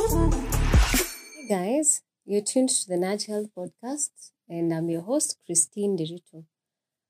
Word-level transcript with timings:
Hey 0.00 1.46
guys, 1.46 2.00
you're 2.24 2.40
tuned 2.40 2.70
to 2.70 2.88
the 2.88 2.96
Nudge 2.96 3.26
Health 3.26 3.50
Podcast, 3.54 4.30
and 4.48 4.72
I'm 4.72 4.88
your 4.88 5.02
host, 5.02 5.36
Christine 5.44 5.94
Dirito. 5.94 6.44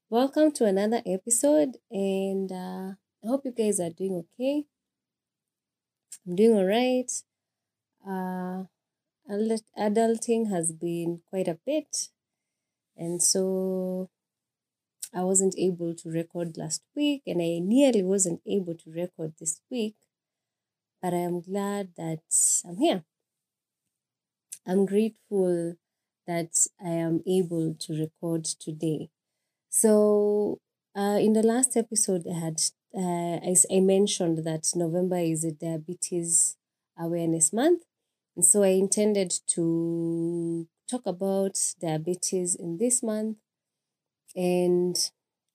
Welcome 0.09 0.51
to 0.53 0.65
another 0.65 1.01
episode, 1.06 1.76
and 1.88 2.51
uh, 2.51 2.95
I 3.22 3.26
hope 3.29 3.45
you 3.45 3.53
guys 3.53 3.79
are 3.79 3.90
doing 3.90 4.24
okay. 4.35 4.65
I'm 6.26 6.35
doing 6.35 6.58
all 6.58 6.65
right. 6.65 7.08
Uh, 8.04 8.65
adulting 9.79 10.51
has 10.51 10.72
been 10.72 11.21
quite 11.31 11.47
a 11.47 11.61
bit, 11.65 12.09
and 12.97 13.22
so 13.22 14.11
I 15.15 15.22
wasn't 15.22 15.54
able 15.57 15.95
to 15.95 16.11
record 16.11 16.57
last 16.57 16.83
week, 16.97 17.23
and 17.25 17.41
I 17.41 17.61
nearly 17.62 18.02
wasn't 18.02 18.41
able 18.45 18.75
to 18.75 18.91
record 18.91 19.34
this 19.38 19.61
week, 19.70 19.95
but 21.02 21.14
I 21.14 21.19
am 21.19 21.41
glad 21.41 21.95
that 21.96 22.23
I'm 22.66 22.77
here. 22.77 23.04
I'm 24.66 24.86
grateful 24.86 25.74
that 26.27 26.66
I 26.84 26.91
am 26.91 27.22
able 27.27 27.74
to 27.74 27.92
record 27.95 28.45
today. 28.45 29.10
So, 29.70 30.60
uh, 30.96 31.18
in 31.20 31.34
the 31.34 31.42
last 31.42 31.77
episode, 31.77 32.27
I 32.28 32.38
had 32.38 32.60
uh, 32.96 33.41
I 33.72 33.80
mentioned 33.80 34.38
that 34.46 34.72
November 34.77 35.18
is 35.18 35.44
a 35.44 35.52
diabetes 35.52 36.56
awareness 36.98 37.52
month, 37.52 37.84
and 38.36 38.44
so 38.44 38.62
I 38.64 38.69
intended 38.84 39.32
to 39.48 40.69
talk 40.91 41.02
about 41.06 41.56
diabetes 41.80 42.55
in 42.56 42.78
this 42.78 43.02
month, 43.02 43.38
and 44.36 44.96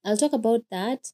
I'll 0.04 0.18
talk 0.18 0.34
about 0.34 0.64
that. 0.72 1.12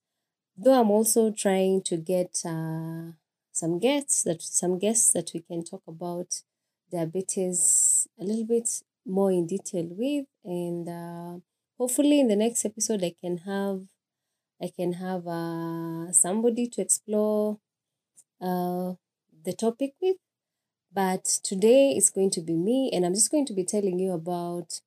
Though 0.58 0.80
I'm 0.80 0.91
also 0.91 1.31
trying 1.31 1.84
to 1.84 1.98
get 1.98 2.41
uh, 2.45 3.13
some 3.52 3.80
guests 3.80 4.23
that 4.23 4.41
some 4.41 4.80
guests 4.80 5.12
that 5.14 5.32
we 5.34 5.41
can 5.41 5.64
talk 5.64 5.84
about 5.88 6.42
diabetes 6.92 8.08
a 8.20 8.23
little 8.23 8.45
bit 8.45 8.70
more 9.06 9.31
in 9.31 9.48
detail 9.48 9.88
with, 9.92 10.25
and 10.44 10.88
uh, 10.88 11.39
hopefully 11.78 12.20
in 12.20 12.28
the 12.28 12.36
next 12.36 12.66
episode 12.66 13.03
I 13.03 13.14
can 13.22 13.38
have 13.40 13.81
I 14.62 14.70
can 14.75 14.94
have 14.94 15.28
uh, 15.28 16.12
somebody 16.12 16.67
to 16.67 16.81
explore 16.81 17.58
uh, 18.40 18.94
the 19.44 19.53
topic 19.53 19.94
with. 20.02 20.18
But 20.94 21.23
today 21.25 21.92
it's 21.92 22.09
going 22.09 22.31
to 22.31 22.42
be 22.42 22.56
me, 22.56 22.92
and 22.94 23.06
I'm 23.06 23.14
just 23.14 23.31
going 23.31 23.45
to 23.47 23.53
be 23.53 23.64
telling 23.64 23.97
you 24.00 24.12
about. 24.12 24.81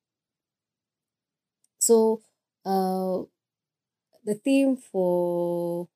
So, 1.78 2.22
uh, 2.64 3.22
the 4.24 4.34
theme 4.34 4.76
for, 4.76 5.88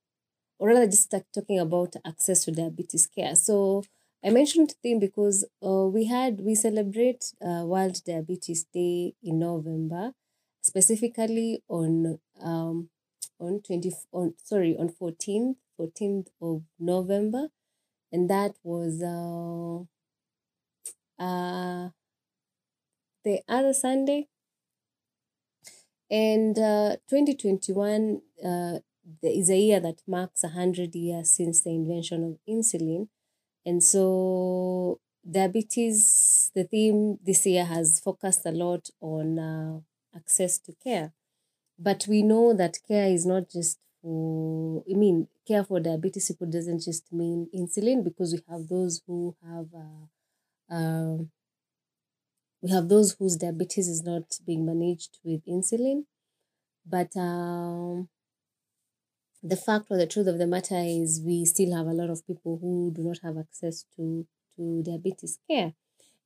or 0.59 0.69
rather, 0.69 0.87
just 0.87 1.15
talking 1.35 1.59
about 1.59 1.95
access 2.05 2.45
to 2.45 2.53
diabetes 2.53 3.07
care. 3.07 3.35
So, 3.37 3.85
I 4.25 4.31
mentioned 4.31 4.75
theme 4.83 4.99
because 4.99 5.45
uh, 5.65 5.87
we 5.87 6.07
had 6.07 6.41
we 6.41 6.55
celebrate 6.55 7.33
uh, 7.41 7.65
World 7.65 8.03
Diabetes 8.05 8.65
Day 8.73 9.15
in 9.23 9.39
November, 9.39 10.13
specifically 10.61 11.63
on 11.69 12.19
um 12.43 12.91
on 13.39 13.61
twenty 13.61 13.93
on 14.13 14.35
sorry 14.43 14.77
on 14.77 14.89
fourteenth 14.89 15.57
fourteenth 15.77 16.29
of 16.43 16.63
November, 16.79 17.49
and 18.13 18.29
that 18.31 18.57
was 18.65 19.03
uh 19.03 19.85
uh 21.19 21.91
the 23.23 23.43
other 23.49 23.73
Sunday, 23.73 24.29
and 26.11 26.59
uh, 26.59 26.97
twenty 27.09 27.35
twenty 27.35 27.73
one 27.73 28.23
uh 28.45 28.79
there 29.23 29.33
is 29.33 29.51
a 29.51 29.59
year 29.59 29.81
that 29.81 30.03
marks 30.07 30.45
a 30.45 30.49
hundred 30.49 30.95
years 30.95 31.31
since 31.31 31.61
the 31.63 31.71
invention 31.71 32.25
of 32.25 32.39
insulin, 32.49 33.09
and 33.65 33.83
so 33.83 35.01
diabetes 35.29 36.51
the 36.55 36.65
theme 36.65 37.19
this 37.25 37.47
year 37.47 37.65
has 37.65 38.01
focused 38.01 38.47
a 38.47 38.51
lot 38.51 38.89
on 39.01 39.39
uh, 39.39 39.81
access 40.17 40.59
to 40.59 40.73
care. 40.83 41.13
But 41.79 42.07
we 42.09 42.23
know 42.23 42.55
that 42.55 42.79
care 42.87 43.09
is 43.09 43.27
not 43.27 43.51
just 43.51 43.79
for 44.01 44.85
i 44.89 44.95
mean 44.95 45.27
care 45.47 45.65
for 45.65 45.81
diabetes 45.81 46.29
people 46.29 46.47
doesn't 46.47 46.81
just 46.81 47.13
mean 47.13 47.49
insulin 47.53 48.05
because 48.05 48.33
we 48.33 48.41
have 48.49 48.69
those 48.69 49.03
who 49.07 49.35
have 49.45 49.67
uh, 49.75 50.75
um, 50.75 51.31
we 52.61 52.71
have 52.71 52.89
those 52.89 53.13
whose 53.13 53.37
diabetes 53.37 53.89
is 53.89 54.03
not 54.03 54.39
being 54.45 54.67
managed 54.67 55.19
with 55.25 55.45
insulin. 55.47 56.05
But 56.85 57.17
um, 57.17 58.09
the 59.43 59.57
fact 59.57 59.87
or 59.91 59.97
the 59.97 60.07
truth 60.07 60.27
of 60.27 60.39
the 60.39 60.47
matter 60.47 60.77
is 60.79 61.23
we 61.25 61.45
still 61.45 61.75
have 61.77 61.87
a 61.87 61.93
lot 61.93 62.11
of 62.11 62.27
people 62.27 62.59
who 62.61 62.93
do 62.95 63.03
not 63.03 63.19
have 63.23 63.37
access 63.39 63.85
to 63.97 64.27
to 64.57 64.83
diabetes 64.83 65.39
care. 65.49 65.75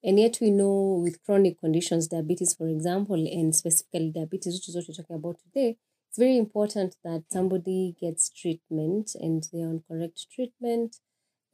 And 0.05 0.19
yet 0.19 0.39
we 0.41 0.51
know 0.51 1.01
with 1.03 1.23
chronic 1.25 1.61
conditions 1.61 2.09
diabetes 2.09 2.55
for 2.55 2.69
example 2.69 3.15
and 3.15 3.55
specifically 3.55 4.11
diabetes 4.11 4.55
which 4.55 4.69
is 4.69 4.75
what 4.75 4.85
we're 4.89 4.95
talking 4.95 5.17
about 5.17 5.39
today 5.41 5.77
it's 6.09 6.19
very 6.19 6.37
important 6.37 6.97
that 7.05 7.25
somebody 7.31 7.97
gets 8.01 8.29
treatment 8.29 9.13
and 9.15 9.49
they're 9.53 9.69
on 9.69 9.83
correct 9.89 10.27
treatment 10.35 10.97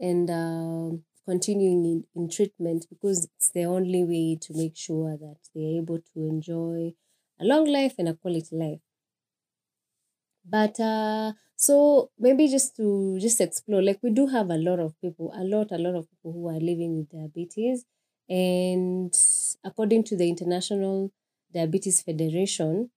and 0.01 0.31
um 0.31 1.05
continuing 1.27 1.85
in, 1.85 2.05
in 2.17 2.31
treatment 2.31 2.87
because 2.89 3.29
it's 3.37 3.51
the 3.51 3.65
only 3.65 4.03
way 4.03 4.39
to 4.41 4.57
make 4.57 4.77
sure 4.77 5.17
that 5.17 5.37
they're 5.55 5.79
able 5.83 5.99
to 5.99 6.21
enjoy 6.35 6.93
a 7.41 7.45
long 7.45 7.67
life 7.67 7.95
and 7.99 8.09
a 8.09 8.15
quality 8.15 8.57
life 8.57 8.81
but 10.51 10.79
uh 10.81 11.33
so 11.57 12.11
maybe 12.19 12.49
just 12.49 12.77
to 12.77 13.19
just 13.21 13.41
explore 13.41 13.83
like 13.83 13.99
we 14.03 14.11
do 14.11 14.27
have 14.29 14.51
a 14.51 14.57
lot 14.57 14.79
of 14.79 14.95
people 15.01 15.33
a 15.35 15.43
lot 15.45 15.73
a 15.73 15.79
lot 15.79 15.95
of 15.95 16.09
people 16.11 16.33
who 16.33 16.49
are 16.49 16.61
living 16.61 16.97
with 16.97 17.11
diabetes. 17.11 17.85
And 18.31 19.13
according 19.65 20.05
to 20.05 20.17
the 20.17 20.29
international 20.29 21.11
diabetes 21.53 22.03
federation 22.03 22.91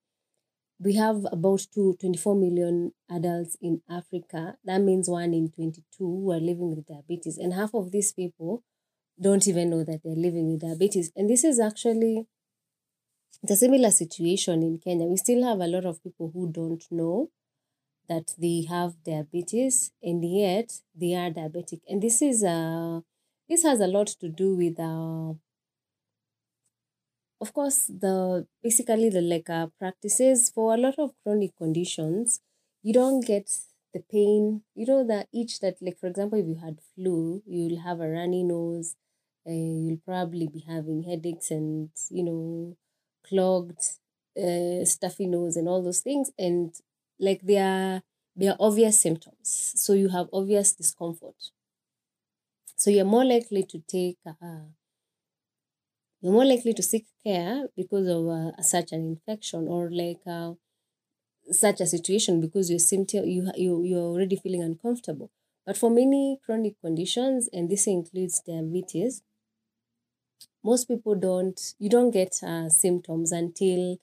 we 0.84 0.96
have 0.96 1.26
about 1.32 1.62
two, 1.74 1.96
24 2.00 2.36
million 2.36 2.92
adults 3.10 3.56
in 3.62 3.82
africa. 3.90 4.58
That 4.66 4.80
means 4.82 5.08
one 5.10 5.34
in 5.34 5.52
22 5.52 5.84
who 6.00 6.32
are 6.32 6.40
living 6.40 6.76
with 6.76 6.88
diabetes. 6.88 7.38
And 7.38 7.54
half 7.54 7.74
of 7.76 7.92
these 7.92 8.12
people 8.14 8.64
don't 9.22 9.48
even 9.48 9.70
know 9.70 9.84
that 9.84 10.02
they're 10.04 10.16
living 10.16 10.52
with 10.52 10.62
diabetes. 10.62 11.12
And 11.16 11.30
this 11.30 11.44
is 11.44 11.60
actually 11.60 12.28
it's 13.44 13.52
a 13.52 13.56
similar 13.56 13.92
situation 13.92 14.62
in 14.64 14.80
kenya. 14.80 15.06
We 15.06 15.18
still 15.18 15.44
have 15.44 15.60
a 15.60 15.68
lot 15.68 15.86
of 15.86 16.04
people 16.04 16.32
who 16.34 16.52
don't 16.52 16.84
know 16.92 17.30
that 18.12 18.28
they 18.38 18.58
have 18.76 18.92
diabetes. 19.12 19.92
And 20.04 20.20
yet 20.42 20.70
they 21.02 21.14
are 21.16 21.32
diabetic. 21.40 21.82
And 21.90 22.02
this 22.02 22.22
is 22.22 22.44
uh 22.44 23.02
this 23.50 23.64
has 23.64 23.80
a 23.82 23.88
lot 23.88 24.08
to 24.22 24.30
do 24.30 24.50
with 24.62 24.80
uh 24.80 25.34
of 27.40 27.54
course 27.54 27.88
the 27.88 28.46
basically 28.64 29.10
the 29.10 29.22
like 29.22 29.50
uh, 29.50 29.68
practices. 29.80 30.50
For 30.54 30.74
a 30.74 30.78
lot 30.78 30.96
of 30.98 31.12
chronic 31.24 31.56
conditions 31.58 32.40
you 32.84 32.94
don't 32.94 33.26
get 33.26 33.48
the 33.94 34.02
pain. 34.12 34.64
You 34.76 34.86
know 34.86 35.04
that 35.08 35.28
each 35.32 35.60
that 35.60 35.76
like 35.82 36.00
for 36.00 36.08
example 36.08 36.40
if 36.40 36.48
you 36.48 36.56
had 36.56 36.80
flu 36.96 37.42
you'll 37.46 37.82
have 37.82 38.00
a 38.00 38.10
runny 38.10 38.44
nose 38.44 38.96
and 39.46 39.88
you'll 39.88 40.06
probably 40.06 40.48
be 40.48 40.60
having 40.68 41.04
headaches 41.04 41.52
and 41.52 41.90
you 42.10 42.24
know 42.24 42.78
clogged 43.28 43.82
uh, 44.38 44.86
stuffy 44.86 45.28
nose 45.28 45.58
and 45.58 45.68
all 45.68 45.84
those 45.84 46.02
things. 46.02 46.32
And 46.38 46.74
like 47.22 47.42
they 47.44 47.58
are 47.58 48.02
they 48.36 48.48
are 48.48 48.58
obvious 48.60 49.00
symptoms. 49.00 49.74
So 49.76 49.94
you 49.94 50.10
have 50.10 50.28
obvious 50.34 50.74
discomfort. 50.74 51.52
So 52.76 52.90
you're 52.90 53.06
more 53.06 53.24
likely 53.26 53.64
to 53.64 53.80
take 53.80 54.18
uh, 54.26 54.66
you're 56.22 56.34
more 56.34 56.46
likely 56.46 56.74
to 56.74 56.84
seek 56.84 57.06
care 57.24 57.68
because 57.76 58.08
of 58.08 58.28
uh, 58.28 58.62
such 58.62 58.92
an 58.92 59.02
infection 59.06 59.68
or 59.68 59.90
like 59.92 60.22
uh, 60.28 60.54
such 61.52 61.82
a 61.82 61.88
situation 61.88 62.42
because 62.42 62.70
your 62.70 62.80
symptom 62.80 63.26
you 63.28 63.52
you 63.56 63.84
you're 63.84 64.10
already 64.14 64.36
feeling 64.36 64.64
uncomfortable. 64.64 65.30
But 65.66 65.78
for 65.78 65.92
many 65.92 66.40
chronic 66.46 66.82
conditions 66.82 67.48
and 67.54 67.70
this 67.70 67.86
includes 67.88 68.42
diabetes 68.42 69.22
most 70.64 70.88
people 70.88 71.16
don't 71.16 71.74
you 71.80 71.90
don't 71.90 72.12
get 72.12 72.42
uh, 72.44 72.70
symptoms 72.70 73.32
until 73.32 73.98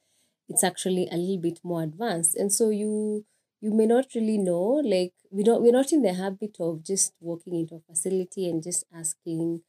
it's 0.48 0.64
actually 0.64 1.08
a 1.10 1.16
little 1.16 1.38
bit 1.42 1.60
more 1.62 1.82
advanced. 1.82 2.36
And 2.36 2.52
so 2.52 2.70
you 2.70 3.24
you 3.60 3.72
may 3.74 3.86
not 3.86 4.06
really 4.14 4.38
know 4.38 4.80
like 4.84 5.12
we 5.30 5.42
don't 5.42 5.62
we're 5.62 5.72
not 5.72 5.92
in 5.92 6.02
the 6.02 6.14
habit 6.14 6.56
of 6.60 6.84
just 6.84 7.14
walking 7.20 7.54
into 7.56 7.76
a 7.76 7.80
facility 7.80 8.48
and 8.48 8.62
just 8.62 8.84
asking 8.94 9.62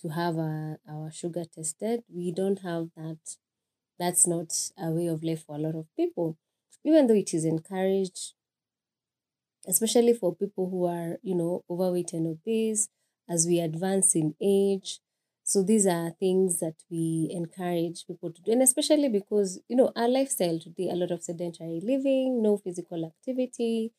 to 0.00 0.08
have 0.10 0.36
our, 0.38 0.78
our 0.88 1.10
sugar 1.10 1.44
tested. 1.44 2.02
We 2.08 2.32
don't 2.32 2.60
have 2.62 2.90
that. 2.96 3.18
That's 3.98 4.26
not 4.26 4.70
a 4.78 4.90
way 4.90 5.06
of 5.08 5.22
life 5.24 5.44
for 5.46 5.56
a 5.56 5.60
lot 5.60 5.74
of 5.76 5.86
people. 5.96 6.38
Even 6.84 7.06
though 7.08 7.14
it 7.14 7.34
is 7.34 7.44
encouraged 7.44 8.34
especially 9.66 10.12
for 10.14 10.34
people 10.34 10.70
who 10.70 10.84
are 10.86 11.18
you 11.22 11.34
know 11.34 11.62
overweight 11.68 12.12
and 12.12 12.26
obese 12.26 12.88
as 13.28 13.46
we 13.46 13.58
advance 13.60 14.14
in 14.14 14.34
age 14.40 15.00
so 15.52 15.62
these 15.62 15.86
are 15.86 16.10
things 16.24 16.60
that 16.60 16.76
we 16.90 17.28
encourage 17.40 18.06
people 18.06 18.32
to 18.32 18.42
do 18.42 18.52
and 18.52 18.62
especially 18.62 19.08
because 19.08 19.60
you 19.68 19.76
know 19.76 19.92
our 19.96 20.08
lifestyle 20.08 20.58
today 20.58 20.88
a 20.90 20.96
lot 21.02 21.10
of 21.12 21.22
sedentary 21.22 21.80
living 21.92 22.42
no 22.42 22.56
physical 22.58 23.04
activity 23.12 23.92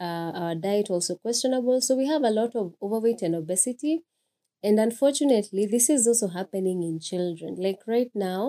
uh, 0.00 0.32
our 0.42 0.54
diet 0.56 0.90
also 0.90 1.16
questionable 1.16 1.80
so 1.80 1.96
we 1.96 2.06
have 2.08 2.22
a 2.24 2.30
lot 2.40 2.54
of 2.56 2.74
overweight 2.82 3.22
and 3.22 3.34
obesity 3.44 3.94
And 4.68 4.78
unfortunately, 4.82 5.64
this 5.72 5.86
is 5.94 6.06
also 6.10 6.28
happening 6.34 6.78
in 6.88 6.94
children. 7.08 7.56
Like 7.66 7.80
right 7.94 8.12
now, 8.14 8.42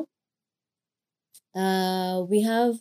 uh, 1.55 2.23
we 2.29 2.41
have 2.43 2.75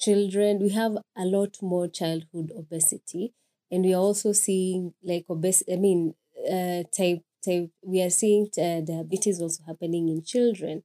children, 0.00 0.58
we 0.60 0.70
have 0.70 0.96
a 1.16 1.24
lot 1.24 1.56
more 1.62 1.88
childhood 1.88 2.52
obesity, 2.56 3.34
and 3.70 3.84
we 3.84 3.94
are 3.94 4.00
also 4.10 4.32
seeing 4.32 4.94
like 5.02 5.24
obesity. 5.30 5.72
I 5.74 5.76
mean, 5.76 6.14
uh, 6.50 6.82
type 6.96 7.22
type. 7.44 7.70
We 7.82 8.02
are 8.02 8.10
seeing 8.10 8.48
uh, 8.58 8.80
diabetes 8.80 9.40
also 9.40 9.62
happening 9.66 10.08
in 10.08 10.22
children, 10.22 10.82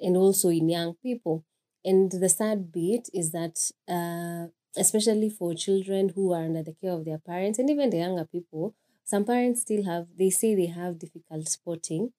and 0.00 0.16
also 0.16 0.48
in 0.48 0.68
young 0.68 0.94
people. 1.02 1.44
And 1.84 2.10
the 2.10 2.28
sad 2.28 2.72
bit 2.72 3.08
is 3.14 3.32
that, 3.32 3.70
uh, 3.88 4.48
especially 4.76 5.30
for 5.30 5.54
children 5.54 6.10
who 6.10 6.32
are 6.32 6.44
under 6.44 6.62
the 6.62 6.74
care 6.74 6.92
of 6.92 7.04
their 7.04 7.18
parents, 7.18 7.58
and 7.58 7.70
even 7.70 7.90
the 7.90 7.98
younger 7.98 8.24
people, 8.24 8.74
some 9.04 9.24
parents 9.24 9.60
still 9.62 9.84
have. 9.84 10.06
They 10.18 10.30
say 10.30 10.54
they 10.54 10.66
have 10.66 10.98
difficult 10.98 11.48
spotting 11.48 12.12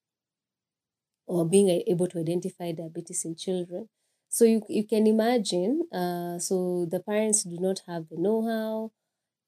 or 1.25 1.45
being 1.45 1.69
able 1.87 2.07
to 2.07 2.19
identify 2.19 2.71
diabetes 2.71 3.25
in 3.25 3.35
children. 3.35 3.89
So 4.29 4.45
you, 4.45 4.61
you 4.69 4.85
can 4.85 5.07
imagine, 5.07 5.87
uh, 5.91 6.39
so 6.39 6.85
the 6.89 6.99
parents 6.99 7.43
do 7.43 7.57
not 7.59 7.81
have 7.87 8.07
the 8.09 8.17
know 8.17 8.45
how, 8.45 8.91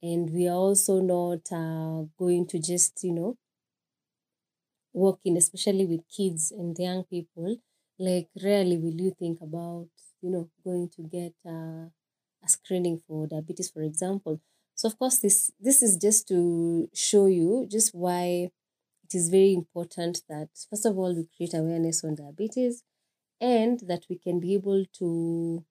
and 0.01 0.29
we 0.33 0.47
are 0.47 0.55
also 0.55 0.99
not 0.99 1.51
uh, 1.51 2.03
going 2.17 2.47
to 2.47 2.59
just, 2.59 3.03
you 3.03 3.13
know, 3.13 3.37
work 4.93 5.19
in, 5.25 5.37
especially 5.37 5.85
with 5.85 6.07
kids 6.09 6.51
and 6.51 6.77
young 6.77 7.03
people. 7.05 7.57
Like, 7.97 8.29
rarely 8.43 8.77
will 8.77 8.93
you 8.93 9.11
think 9.11 9.41
about, 9.41 9.89
you 10.21 10.29
know, 10.29 10.49
going 10.63 10.89
to 10.95 11.01
get 11.03 11.33
uh, 11.45 11.87
a 12.43 12.47
screening 12.47 12.99
for 13.07 13.27
diabetes, 13.27 13.69
for 13.69 13.81
example. 13.83 14.39
So, 14.75 14.87
of 14.87 14.97
course, 14.97 15.17
this 15.19 15.51
this 15.59 15.83
is 15.83 15.97
just 15.97 16.27
to 16.29 16.89
show 16.93 17.25
you 17.27 17.67
just 17.69 17.93
why 17.93 18.51
it 19.03 19.15
is 19.15 19.29
very 19.29 19.53
important 19.53 20.23
that 20.29 20.49
first 20.69 20.85
of 20.85 20.97
all 20.97 21.15
we 21.15 21.27
create 21.35 21.53
awareness 21.53 22.03
on 22.03 22.15
diabetes 22.15 22.83
and 23.41 23.79
that 23.81 24.05
we 24.09 24.17
can 24.17 24.39
be 24.39 24.53
able 24.55 24.85
to 24.99 25.65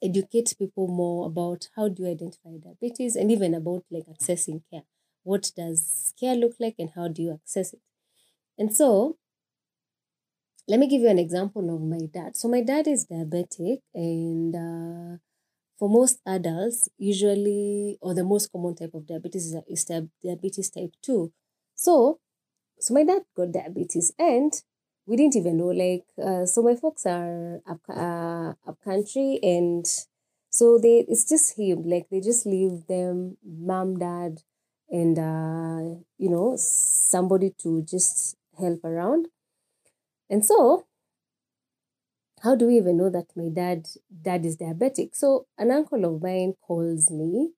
educate 0.00 0.54
people 0.56 0.86
more 0.86 1.26
about 1.26 1.68
how 1.74 1.88
do 1.88 2.04
you 2.04 2.08
identify 2.08 2.56
diabetes 2.58 3.16
and 3.16 3.32
even 3.32 3.54
about 3.54 3.84
like 3.90 4.06
accessing 4.06 4.62
care 4.70 4.84
what 5.24 5.50
does 5.56 6.14
care 6.18 6.36
look 6.36 6.54
like 6.60 6.76
and 6.78 6.90
how 6.94 7.08
do 7.08 7.22
you 7.22 7.32
access 7.32 7.72
it? 7.72 7.80
And 8.56 8.74
so 8.74 9.16
let 10.68 10.78
me 10.78 10.86
give 10.86 11.02
you 11.02 11.08
an 11.08 11.18
example 11.18 11.74
of 11.74 11.82
my 11.82 12.06
dad. 12.12 12.36
So 12.36 12.48
my 12.48 12.62
dad 12.62 12.86
is 12.86 13.06
diabetic 13.06 13.80
and 13.94 14.54
uh, 14.54 15.18
for 15.78 15.88
most 15.88 16.20
adults 16.26 16.88
usually 16.98 17.98
or 18.00 18.14
the 18.14 18.24
most 18.24 18.52
common 18.52 18.74
type 18.76 18.94
of 18.94 19.06
diabetes 19.06 19.52
is, 19.52 19.56
is 19.68 19.84
diabetes 20.22 20.70
type 20.70 20.92
2 21.02 21.32
so 21.74 22.20
so 22.78 22.94
my 22.94 23.02
dad 23.02 23.22
got 23.36 23.52
diabetes 23.52 24.12
and 24.18 24.52
we 25.06 25.16
didn't 25.16 25.36
even 25.36 25.58
know 25.58 25.66
like 25.66 26.04
uh, 26.22 26.46
so 26.46 26.62
my 26.62 26.74
folks 26.76 27.04
are 27.06 27.60
up 27.68 27.80
uh, 27.88 28.52
up 28.68 28.78
country 28.84 29.38
and 29.42 29.86
so 30.54 30.78
they 30.78 31.04
it's 31.08 31.28
just 31.28 31.58
him. 31.58 31.82
Like 31.82 32.06
they 32.10 32.20
just 32.20 32.46
leave 32.46 32.86
them 32.86 33.36
mom 33.44 33.98
dad 33.98 34.42
and 34.90 35.18
uh, 35.18 36.00
you 36.18 36.30
know 36.30 36.54
somebody 36.56 37.52
to 37.62 37.82
just 37.82 38.36
help 38.58 38.84
around 38.84 39.28
and 40.30 40.44
so 40.44 40.86
how 42.42 42.54
do 42.54 42.66
we 42.66 42.76
even 42.76 42.96
know 42.96 43.10
that 43.10 43.26
my 43.36 43.48
dad 43.48 43.86
dad 44.26 44.44
is 44.44 44.56
diabetic 44.56 45.14
so 45.14 45.46
an 45.58 45.70
uncle 45.70 46.04
of 46.04 46.22
mine 46.22 46.54
calls 46.66 47.10
me 47.10 47.50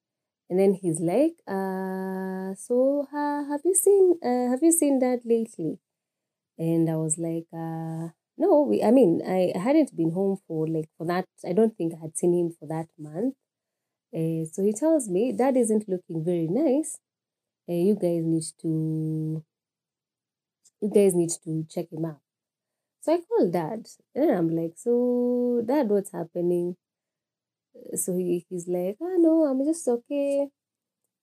and 0.51 0.59
then 0.61 0.75
he's 0.75 1.01
like 1.01 1.37
uh 1.49 2.55
so 2.55 3.07
uh, 3.13 3.45
have 3.51 3.61
you 3.65 3.75
seen 3.75 4.15
uh, 4.25 4.51
have 4.51 4.63
you 4.63 4.73
seen 4.73 4.99
dad 5.01 5.21
lately 5.25 5.79
and 6.59 6.91
I 6.91 6.97
was 6.97 7.19
like, 7.19 7.47
uh, 7.53 8.11
no, 8.39 8.63
we, 8.69 8.83
I 8.83 8.91
mean, 8.93 9.23
I 9.27 9.59
hadn't 9.59 9.97
been 9.97 10.13
home 10.13 10.39
for 10.49 10.69
like, 10.69 10.89
for 10.99 11.07
that, 11.07 11.27
I 11.49 11.53
don't 11.53 11.77
think 11.77 11.95
I 11.95 12.03
had 12.03 12.17
seen 12.19 12.35
him 12.35 12.51
for 12.61 12.69
that 12.69 12.89
month. 12.99 13.35
Uh, 14.15 14.45
so 14.53 14.63
he 14.65 14.73
tells 14.73 15.09
me, 15.09 15.33
Dad 15.33 15.57
isn't 15.57 15.89
looking 15.89 16.25
very 16.25 16.49
nice. 16.49 16.99
Uh, 17.69 17.75
you 17.75 17.95
guys 17.95 18.23
need 18.25 18.45
to, 18.63 19.45
you 20.81 20.89
guys 20.91 21.15
need 21.15 21.31
to 21.45 21.67
check 21.69 21.91
him 21.93 22.05
out. 22.07 22.21
So 23.03 23.15
I 23.15 23.21
called 23.23 23.53
Dad, 23.53 23.87
and 24.15 24.31
I'm 24.33 24.51
like, 24.51 24.75
so 24.77 25.63
Dad, 25.67 25.89
what's 25.91 26.13
happening? 26.13 26.77
So 27.95 28.17
he, 28.17 28.45
he's 28.49 28.69
like, 28.69 28.97
oh 29.01 29.17
no, 29.19 29.45
I'm 29.45 29.65
just 29.65 29.87
okay. 29.89 30.49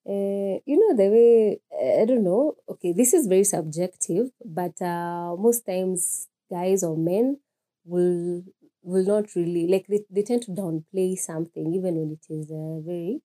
Uh, 0.08 0.60
you 0.66 0.78
know 0.80 0.96
the 0.96 1.10
way 1.12 1.62
I 2.02 2.06
don't 2.06 2.24
know. 2.24 2.56
Okay, 2.70 2.94
this 2.94 3.14
is 3.14 3.28
very 3.28 3.44
subjective, 3.46 4.32
but 4.46 4.82
uh, 4.82 5.36
most 5.38 5.66
times 5.66 6.28
guys 6.52 6.84
or 6.84 6.98
men 6.98 7.40
will 7.86 8.44
will 8.84 9.06
not 9.06 9.36
really 9.36 9.68
like 9.68 9.88
they, 9.88 10.02
they 10.12 10.24
tend 10.24 10.44
to 10.44 10.52
downplay 10.52 11.18
something 11.18 11.74
even 11.74 11.96
when 11.96 12.12
it 12.14 12.26
is 12.34 12.52
uh, 12.52 12.80
very 12.86 13.22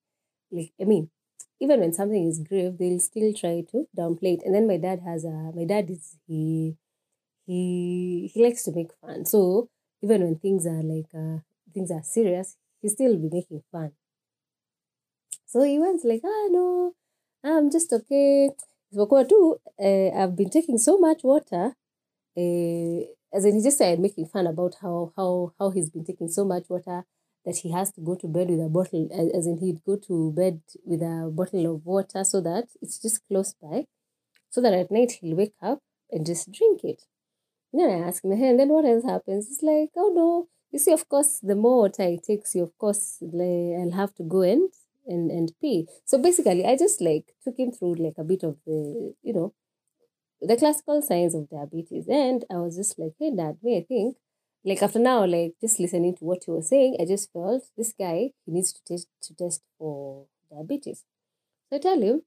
like 0.53 0.73
I 0.81 0.85
mean 0.85 1.11
even 1.61 1.81
when 1.81 1.93
something 1.93 2.29
is 2.29 2.41
grave 2.41 2.79
they'll 2.79 3.01
still 3.01 3.33
try 3.33 3.63
to 3.71 3.87
downplay 3.97 4.35
it 4.39 4.43
and 4.45 4.55
then 4.55 4.67
my 4.67 4.77
dad 4.77 5.01
has 5.05 5.25
a 5.25 5.53
my 5.55 5.65
dad 5.65 5.91
is 5.91 6.17
he 6.27 6.77
he 7.47 8.31
he 8.33 8.45
likes 8.45 8.65
to 8.65 8.73
make 8.73 8.91
fun 9.01 9.25
so 9.25 9.69
even 10.03 10.23
when 10.23 10.37
things 10.37 10.67
are 10.67 10.83
like 10.83 11.11
uh, 11.15 11.39
things 11.75 11.91
are 11.91 12.03
serious 12.03 12.57
he 12.83 12.89
still 12.89 13.17
be 13.17 13.29
making 13.33 13.63
fun 13.73 13.93
so 15.49 15.63
he 15.63 15.79
went 15.79 16.05
like, 16.05 16.21
ah, 16.25 16.47
no, 16.51 16.93
I'm 17.43 17.71
just 17.71 17.91
okay. 17.93 18.51
Isipokuwa 18.93 19.25
tu, 19.29 19.57
uh, 19.81 20.11
I've 20.15 20.37
been 20.37 20.51
taking 20.51 20.77
so 20.79 20.99
much 20.99 21.25
water. 21.25 21.73
Uh, 22.37 23.01
as 23.33 23.45
in, 23.47 23.55
he 23.57 23.63
just 23.63 23.77
started 23.79 23.99
making 24.01 24.27
fun 24.27 24.47
about 24.47 24.77
how, 24.83 25.13
how, 25.17 25.53
how 25.59 25.71
he's 25.71 25.89
been 25.91 26.05
taking 26.05 26.29
so 26.29 26.45
much 26.45 26.69
water 26.69 27.05
that 27.45 27.57
he 27.57 27.73
has 27.73 27.93
to 27.93 28.01
go 28.01 28.15
to 28.17 28.27
bed 28.27 28.51
with 28.51 28.61
a 28.61 28.69
bottle, 28.69 29.09
as, 29.13 29.31
as 29.39 29.47
in, 29.47 29.59
he'd 29.59 29.85
go 29.85 29.97
to 29.97 30.33
bed 30.33 30.61
with 30.85 31.01
a 31.03 31.31
bottle 31.33 31.75
of 31.75 31.87
water 31.87 32.25
so 32.25 32.41
that 32.41 32.69
it's 32.83 32.99
just 32.99 33.27
close 33.29 33.55
by, 33.61 33.87
so 34.51 34.61
that 34.61 34.75
at 34.75 34.91
night 34.91 35.13
he'll 35.21 35.37
wake 35.37 35.55
up 35.63 35.81
and 36.11 36.27
just 36.27 36.53
drink 36.53 36.81
it. 36.85 37.03
And 37.73 37.83
then 37.83 37.91
I 37.91 38.09
ask 38.09 38.25
him, 38.25 38.33
hey, 38.33 38.49
and 38.51 38.61
then 38.61 38.69
what 38.69 38.85
else 38.85 39.05
happens? 39.05 39.47
It's 39.51 39.63
like, 39.63 39.91
oh 39.97 40.13
no, 40.15 40.49
you 40.71 40.79
see, 40.79 40.93
of 40.93 41.09
course, 41.09 41.41
the 41.43 41.55
more 41.55 41.83
water 41.83 42.03
it 42.03 42.25
takes 42.25 42.55
you, 42.55 42.63
of 42.63 42.77
course, 42.79 43.23
I'll 43.23 43.93
have 43.93 44.15
to 44.17 44.23
go 44.23 44.43
and 44.43 44.71
and 45.07 45.31
and 45.31 45.53
pee. 45.61 45.87
So 46.05 46.19
basically, 46.19 46.65
I 46.67 46.77
just 46.77 47.01
like 47.01 47.35
took 47.43 47.59
him 47.59 47.73
through 47.73 47.95
like 47.97 48.19
a 48.19 48.25
bit 48.25 48.43
of 48.43 48.57
the 48.67 49.15
you 49.23 49.33
know 49.33 49.55
the 50.41 50.57
classical 50.57 51.03
signs 51.03 51.35
of 51.35 51.49
diabetes, 51.49 52.07
and 52.09 52.45
I 52.51 52.59
was 52.59 52.77
just 52.77 52.99
like, 52.99 53.13
hey, 53.19 53.35
dad, 53.35 53.59
me, 53.63 53.79
I 53.79 53.85
think 53.89 54.17
like 54.65 54.83
after 54.83 54.99
now, 54.99 55.25
like 55.27 55.55
just 55.61 55.81
listening 55.81 56.17
to 56.17 56.25
what 56.25 56.47
you 56.47 56.55
were 56.55 56.63
saying, 56.63 56.97
I 57.01 57.05
just 57.05 57.33
felt 57.33 57.65
this 57.77 57.93
guy 57.99 58.33
he 58.45 58.53
needs 58.53 58.73
to 58.73 58.81
test 58.85 59.09
to 59.23 59.35
test 59.35 59.63
for 59.79 60.27
diabetes. 60.51 61.05
So 61.71 61.77
I 61.77 61.81
tell 61.81 62.01
him, 62.03 62.23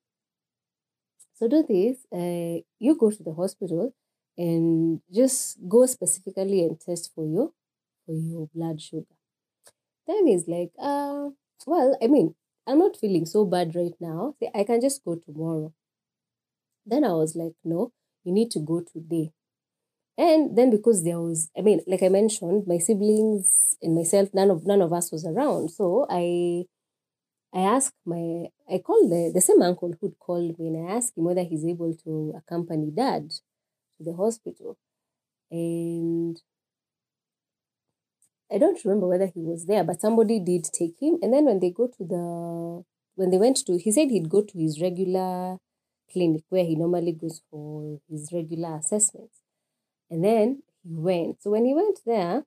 so 1.34 1.48
do 1.48 1.64
this. 1.68 1.98
Uh, 2.12 2.62
you 2.80 2.96
go 2.96 3.12
to 3.12 3.24
the 3.24 3.34
hospital 3.34 3.94
and 4.38 5.02
just 5.14 5.58
go 5.68 5.86
specifically 5.86 6.64
and 6.64 6.80
test 6.80 7.12
for 7.14 7.26
you 7.26 7.54
for 8.06 8.14
your 8.16 8.48
blood 8.54 8.82
sugar. 8.82 9.16
Then 10.08 10.28
he's 10.28 10.48
like, 10.48 10.72
uh, 10.80 11.30
well, 11.66 11.98
I 12.02 12.08
mean, 12.08 12.36
I'm 12.68 12.80
not 12.80 12.98
feeling 12.98 13.26
so 13.26 13.46
bad 13.46 13.76
right 13.76 13.96
now. 14.00 14.36
I 14.54 14.64
can 14.64 14.80
just 14.82 15.04
go 15.04 15.16
tomorrow. 15.16 15.74
Then 16.86 17.04
I 17.04 17.14
was 17.14 17.36
like, 17.36 17.56
no, 17.64 17.92
you 18.24 18.32
need 18.32 18.52
to 18.52 18.60
go 18.60 18.82
today. 18.82 19.34
And 20.22 20.56
then 20.56 20.70
because 20.70 21.04
there 21.04 21.20
was, 21.20 21.50
I 21.58 21.62
mean, 21.62 21.82
like 21.88 22.04
I 22.04 22.10
mentioned, 22.10 22.68
my 22.68 22.78
siblings 22.78 23.76
and 23.82 23.96
myself, 23.96 24.30
none 24.36 24.52
of 24.52 24.68
none 24.68 24.84
of 24.84 24.94
us 24.94 25.12
was 25.12 25.26
around. 25.26 25.72
So 25.72 26.06
I 26.12 26.66
I 27.52 27.62
asked 27.62 27.96
my 28.06 28.50
I 28.70 28.78
called 28.78 29.12
the, 29.12 29.32
the 29.34 29.42
same 29.42 29.64
uncle 29.64 29.94
who'd 30.00 30.20
called 30.20 30.60
me 30.60 30.68
and 30.68 30.78
I 30.88 30.98
asked 30.98 31.18
him 31.18 31.24
whether 31.26 31.44
he's 31.44 31.66
able 31.66 31.96
to 32.04 32.34
accompany 32.38 32.92
dad 32.92 33.32
to 33.98 34.04
the 34.04 34.14
hospital. 34.14 34.78
And 35.50 36.40
I 38.54 38.60
don't 38.60 38.84
remember 38.86 39.08
whether 39.08 39.28
he 39.28 39.42
was 39.42 39.66
there, 39.66 39.84
but 39.84 40.02
somebody 40.02 40.40
did 40.40 40.66
take 40.66 41.02
him. 41.02 41.18
And 41.24 41.34
then 41.34 41.46
when 41.46 41.60
they 41.60 41.72
go 41.72 41.88
to 41.88 42.04
the, 42.06 42.84
when 43.16 43.32
they 43.32 43.40
went 43.40 43.58
to, 43.66 43.78
he 43.80 43.92
said 43.92 44.12
he'd 44.12 44.30
go 44.30 44.44
to 44.44 44.60
his 44.60 44.80
regular 44.80 45.58
clinic 46.12 46.44
where 46.50 46.66
he 46.66 46.76
normally 46.76 47.14
goes 47.14 47.42
for 47.50 48.00
his 48.10 48.30
regular 48.32 48.76
assessments. 48.76 49.41
And 50.12 50.24
then 50.24 50.62
he 50.84 50.94
went. 50.96 51.42
So 51.42 51.50
when 51.52 51.66
he 51.66 51.74
went 51.74 52.02
there, 52.06 52.46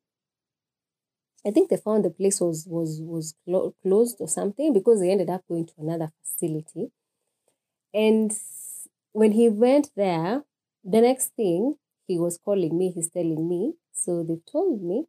I 1.47 1.51
think 1.53 1.71
they 1.71 1.79
found 1.79 2.05
the 2.05 2.11
place 2.11 2.39
was 2.39 2.67
was 2.67 3.01
was 3.01 3.35
clo- 3.47 3.75
closed 3.83 4.21
or 4.21 4.29
something 4.29 4.75
because 4.75 5.01
they 5.01 5.11
ended 5.11 5.31
up 5.31 5.47
going 5.49 5.65
to 5.67 5.75
another 5.79 6.13
facility. 6.23 6.91
And 7.95 8.31
when 9.13 9.33
he 9.33 9.49
went 9.49 9.91
there, 9.97 10.45
the 10.85 11.01
next 11.01 11.29
thing 11.35 11.77
he 12.07 12.19
was 12.19 12.39
calling 12.39 12.77
me, 12.77 12.91
he's 12.91 13.09
telling 13.11 13.49
me. 13.49 13.75
So 13.93 14.23
they 14.23 14.39
told 14.51 14.83
me 14.83 15.07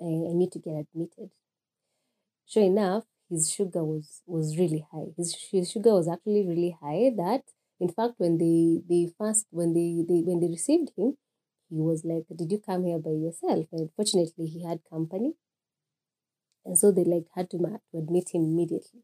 I, 0.00 0.04
need 0.34 0.52
to 0.52 0.60
get 0.60 0.76
admitted. 0.86 1.30
Sure 2.46 2.62
enough, 2.62 3.04
his 3.28 3.50
sugar 3.52 3.84
was 3.84 4.22
was 4.26 4.56
really 4.58 4.86
high. 4.90 5.12
His, 5.16 5.34
his 5.50 5.70
sugar 5.70 5.92
was 5.94 6.08
actually 6.08 6.46
really 6.46 6.70
high 6.80 7.10
that 7.16 7.44
In 7.80 7.88
fact, 7.90 8.14
when 8.18 8.38
they 8.38 8.82
they 8.88 9.12
first 9.18 9.46
when 9.50 9.74
they, 9.74 9.88
they 10.08 10.20
when 10.28 10.40
they 10.40 10.48
received 10.48 10.90
him, 10.96 11.18
he 11.74 11.80
was 11.82 12.04
like, 12.04 12.26
"Did 12.36 12.52
you 12.52 12.58
come 12.60 12.84
here 12.84 12.98
by 12.98 13.10
yourself?" 13.12 13.66
And 13.72 13.90
fortunately, 13.96 14.46
he 14.46 14.62
had 14.64 14.80
company, 14.90 15.34
and 16.64 16.78
so 16.78 16.90
they 16.90 17.04
like 17.04 17.26
had 17.34 17.50
to, 17.50 17.58
to 17.58 17.98
admit 17.98 18.30
him 18.34 18.42
immediately. 18.44 19.02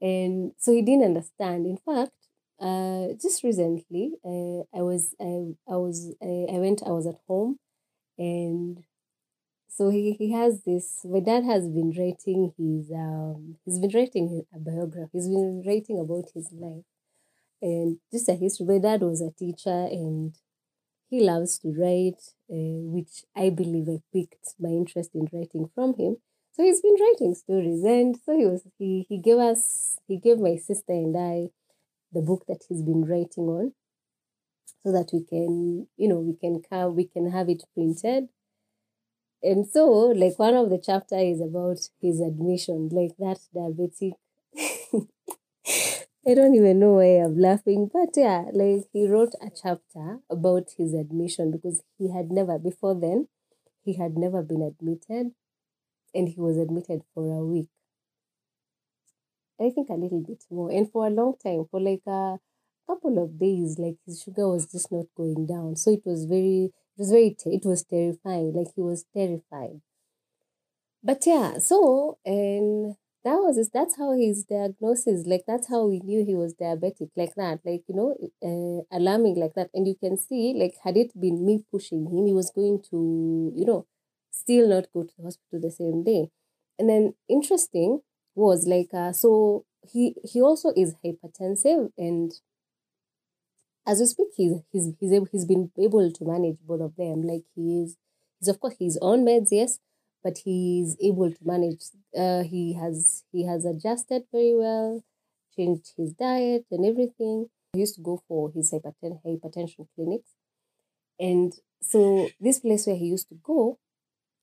And 0.00 0.52
so 0.58 0.72
he 0.72 0.82
didn't 0.82 1.04
understand. 1.04 1.66
In 1.66 1.78
fact, 1.78 2.12
uh, 2.60 3.08
just 3.20 3.44
recently, 3.44 4.12
uh, 4.24 4.62
I 4.76 4.82
was 4.82 5.14
I, 5.20 5.54
I 5.68 5.76
was 5.76 6.14
I, 6.22 6.46
I 6.54 6.58
went 6.58 6.82
I 6.86 6.90
was 6.90 7.06
at 7.06 7.20
home, 7.28 7.58
and 8.18 8.84
so 9.68 9.90
he, 9.90 10.12
he 10.12 10.32
has 10.32 10.62
this 10.64 11.02
my 11.04 11.20
dad 11.20 11.44
has 11.44 11.68
been 11.68 11.92
writing 11.98 12.52
his 12.58 12.90
um 12.92 13.56
he's 13.64 13.78
been 13.80 13.90
writing 13.94 14.44
a 14.54 14.58
biography 14.58 15.10
he's 15.12 15.28
been 15.28 15.62
writing 15.66 15.98
about 16.00 16.26
his 16.34 16.50
life 16.52 16.84
and 17.62 17.98
just 18.12 18.28
a 18.28 18.34
history 18.34 18.66
my 18.66 18.78
dad 18.78 19.02
was 19.02 19.20
a 19.20 19.30
teacher 19.32 19.88
and 19.90 20.34
he 21.10 21.20
loves 21.20 21.58
to 21.58 21.68
write 21.80 22.22
uh, 22.50 22.78
which 22.96 23.24
i 23.36 23.48
believe 23.50 23.88
i 23.88 23.98
picked 24.12 24.54
my 24.60 24.70
interest 24.70 25.10
in 25.14 25.28
writing 25.32 25.68
from 25.74 25.94
him. 25.96 26.16
So 26.54 26.62
he's 26.62 26.80
been 26.80 26.96
writing 27.00 27.34
stories 27.34 27.84
and 27.84 28.16
so 28.24 28.36
he 28.36 28.46
was 28.46 28.62
he, 28.78 29.06
he 29.08 29.18
gave 29.18 29.38
us 29.38 29.98
he 30.08 30.16
gave 30.18 30.38
my 30.38 30.56
sister 30.56 30.92
and 30.92 31.16
i 31.16 31.48
the 32.12 32.22
book 32.22 32.44
that 32.48 32.62
he's 32.68 32.82
been 32.82 33.04
writing 33.04 33.44
on 33.58 33.72
so 34.82 34.90
that 34.92 35.10
we 35.12 35.22
can 35.22 35.86
you 35.98 36.08
know 36.08 36.18
we 36.20 36.34
can 36.34 36.62
come 36.62 36.94
we 36.96 37.04
can 37.06 37.30
have 37.30 37.48
it 37.50 37.62
printed. 37.74 38.28
And 39.42 39.66
so 39.66 39.88
like 39.90 40.38
one 40.38 40.54
of 40.54 40.68
the 40.68 40.76
chapter 40.78 41.16
is 41.18 41.40
about 41.40 41.78
his 42.02 42.20
admission 42.20 42.88
like 42.90 43.16
that 43.18 43.38
diabetic 43.54 44.12
i 46.28 46.34
don't 46.34 46.54
even 46.54 46.78
know 46.78 46.92
why 46.94 47.10
i'm 47.24 47.38
laughing 47.38 47.88
but 47.92 48.10
yeah 48.16 48.44
like 48.52 48.84
he 48.92 49.08
wrote 49.08 49.34
a 49.40 49.48
chapter 49.62 50.18
about 50.28 50.74
his 50.76 50.92
admission 50.92 51.50
because 51.50 51.82
he 51.96 52.10
had 52.12 52.30
never 52.30 52.58
before 52.58 52.94
then 52.94 53.28
he 53.84 53.94
had 53.94 54.16
never 54.18 54.42
been 54.42 54.62
admitted 54.62 55.32
and 56.14 56.28
he 56.30 56.40
was 56.40 56.56
admitted 56.58 57.02
for 57.14 57.24
a 57.32 57.44
week. 57.44 57.68
I 59.60 59.68
think 59.68 59.90
a 59.90 59.94
little 59.94 60.20
bit 60.22 60.44
more 60.50 60.70
and 60.70 60.90
for 60.90 61.06
a 61.06 61.10
long 61.10 61.36
time 61.36 61.66
for 61.70 61.78
like 61.78 62.06
a 62.06 62.38
couple 62.86 63.22
of 63.22 63.38
days 63.38 63.78
like 63.78 63.98
his 64.06 64.22
sugar 64.22 64.48
was 64.48 64.64
just 64.72 64.90
not 64.90 65.06
going 65.14 65.44
down. 65.44 65.76
So 65.76 65.90
it 65.90 66.06
was 66.06 66.24
very 66.24 66.72
it 66.96 66.98
was 66.98 67.10
very 67.10 67.36
it 67.44 67.66
was 67.66 67.82
terrifying 67.84 68.54
like 68.54 68.68
he 68.74 68.80
was 68.80 69.04
terrified. 69.14 69.82
But 71.02 71.24
yeah 71.26 71.58
so 71.58 72.18
and 72.24 72.96
that 73.26 73.38
was 73.42 73.56
his, 73.56 73.70
that's 73.70 73.96
how 73.96 74.12
his 74.12 74.44
diagnosis 74.44 75.26
like 75.26 75.42
that's 75.48 75.68
how 75.68 75.84
we 75.84 75.98
knew 76.00 76.24
he 76.24 76.34
was 76.36 76.54
diabetic 76.54 77.10
like 77.16 77.34
that 77.34 77.58
like 77.64 77.82
you 77.88 77.94
know 77.96 78.14
uh, 78.48 78.96
alarming 78.96 79.34
like 79.34 79.54
that 79.54 79.68
and 79.74 79.86
you 79.86 79.96
can 79.96 80.16
see 80.16 80.54
like 80.56 80.74
had 80.84 80.96
it 80.96 81.10
been 81.20 81.44
me 81.44 81.64
pushing 81.72 82.06
him 82.06 82.26
he 82.26 82.32
was 82.32 82.52
going 82.54 82.80
to 82.80 83.52
you 83.56 83.66
know 83.66 83.84
still 84.30 84.68
not 84.68 84.86
go 84.94 85.02
to 85.02 85.12
the 85.18 85.24
hospital 85.24 85.60
the 85.60 85.70
same 85.70 86.04
day 86.04 86.30
and 86.78 86.88
then 86.88 87.14
interesting 87.28 88.00
was 88.36 88.64
like 88.66 88.90
uh, 88.94 89.12
so 89.12 89.64
he 89.82 90.14
he 90.22 90.40
also 90.40 90.72
is 90.76 90.94
hypertensive 91.04 91.90
and 91.98 92.32
as 93.86 94.00
we 94.00 94.06
speak, 94.06 94.28
he's 94.36 94.52
he's 94.72 94.92
he's 94.98 95.12
able, 95.12 95.28
he's 95.30 95.44
been 95.44 95.70
able 95.78 96.10
to 96.10 96.24
manage 96.24 96.56
both 96.66 96.80
of 96.80 96.96
them. 96.96 97.22
Like 97.22 97.44
he 97.54 97.82
is, 97.82 97.96
he's 98.40 98.48
of 98.48 98.60
course 98.60 98.74
he's 98.78 98.98
on 99.00 99.24
meds, 99.24 99.48
yes, 99.52 99.78
but 100.26 100.38
he's 100.46 100.96
able 101.10 101.30
to 101.30 101.42
manage. 101.52 101.82
Uh, 102.22 102.42
he 102.42 102.74
has 102.82 103.22
he 103.32 103.46
has 103.50 103.64
adjusted 103.64 104.22
very 104.32 104.54
well, 104.62 105.04
changed 105.56 105.92
his 105.96 106.10
diet 106.26 106.64
and 106.72 106.84
everything. 106.84 107.36
He 107.74 107.80
used 107.80 107.96
to 107.96 108.02
go 108.10 108.14
for 108.26 108.50
his 108.56 108.72
hyperten- 108.72 109.20
hypertension 109.24 109.86
clinics, 109.94 110.30
and 111.28 111.50
so 111.92 112.28
this 112.40 112.58
place 112.64 112.86
where 112.86 112.96
he 113.02 113.06
used 113.16 113.28
to 113.28 113.36
go, 113.52 113.78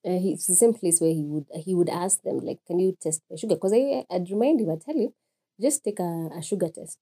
uh, 0.06 0.18
he, 0.22 0.32
it's 0.34 0.46
the 0.46 0.60
same 0.62 0.74
place 0.80 1.00
where 1.02 1.16
he 1.20 1.24
would 1.32 1.48
he 1.66 1.74
would 1.74 1.90
ask 2.04 2.22
them 2.22 2.38
like, 2.48 2.60
"Can 2.66 2.78
you 2.84 2.96
test 3.04 3.20
my 3.30 3.36
sugar?" 3.36 3.56
Because 3.56 3.74
I 3.74 4.06
I'd 4.10 4.30
remind 4.30 4.60
him, 4.60 4.70
I 4.70 4.78
tell 4.86 4.98
him, 5.04 5.12
just 5.60 5.84
take 5.84 6.00
a, 6.00 6.12
a 6.38 6.42
sugar 6.42 6.70
test 6.78 6.98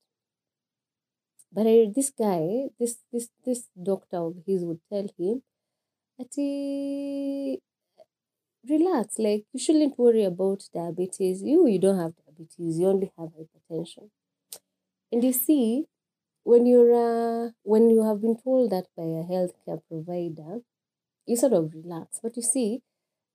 but 1.53 1.67
I, 1.67 1.93
this 1.95 2.11
guy, 2.11 2.71
this 2.79 2.97
this 3.13 3.29
this 3.45 3.69
doctor 3.91 4.19
of 4.29 4.35
his 4.47 4.65
would 4.65 4.81
tell 4.91 5.07
him, 5.19 5.43
"Ati, 6.21 7.61
relax. 8.69 9.19
Like 9.19 9.45
you 9.53 9.61
shouldn't 9.61 9.99
worry 9.99 10.25
about 10.25 10.65
diabetes. 10.75 11.43
You 11.43 11.67
you 11.67 11.79
don't 11.79 11.99
have 11.99 12.15
diabetes. 12.27 12.79
You 12.79 12.89
only 12.89 13.13
have 13.19 13.31
hypertension." 13.31 14.11
And 15.11 15.23
you 15.23 15.33
see, 15.33 15.87
when 16.45 16.67
you're 16.67 16.95
uh, 16.95 17.51
when 17.65 17.91
you 17.91 18.05
have 18.05 18.21
been 18.23 18.37
told 18.39 18.71
that 18.71 18.87
by 18.97 19.05
a 19.05 19.25
healthcare 19.33 19.83
provider, 19.89 20.63
you 21.27 21.37
sort 21.37 21.55
of 21.55 21.73
relax. 21.75 22.21
But 22.23 22.37
you 22.37 22.43
see, 22.43 22.83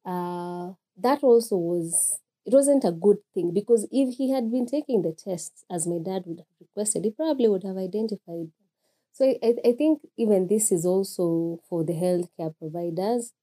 uh, 0.05 0.74
that 0.98 1.24
also 1.24 1.57
was 1.57 2.19
it 2.46 2.53
wasn't 2.53 2.86
a 2.86 2.91
good 2.91 3.19
thing 3.34 3.53
because 3.53 3.88
if 3.91 4.17
he 4.17 4.31
had 4.31 4.51
been 4.51 4.65
taking 4.67 5.01
the 5.03 5.13
tests 5.13 5.65
as 5.72 5.88
my 5.88 6.00
dad 6.00 6.24
would 6.27 6.39
have 6.39 6.57
requested, 6.62 7.05
he 7.05 7.12
probably 7.12 7.48
would 7.50 7.63
have 7.63 7.77
identified 7.77 8.50
them. 8.51 8.67
So 9.13 9.25
I, 9.43 9.55
I 9.65 9.74
think 9.74 10.01
even 10.17 10.48
this 10.48 10.72
is 10.72 10.86
also 10.86 11.60
for 11.69 11.84
the 11.84 11.93
healthcare 11.93 12.55
providers. 12.60 13.34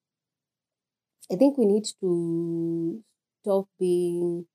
I 1.33 1.37
think 1.37 1.59
we 1.59 1.67
need 1.67 1.85
to 2.01 3.03
stop 3.43 3.69
being, 3.79 4.47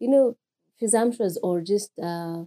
you 0.00 0.08
know, 0.10 0.36
presumptuous 0.78 1.38
or 1.42 1.60
just 1.62 1.92
uh, 2.02 2.44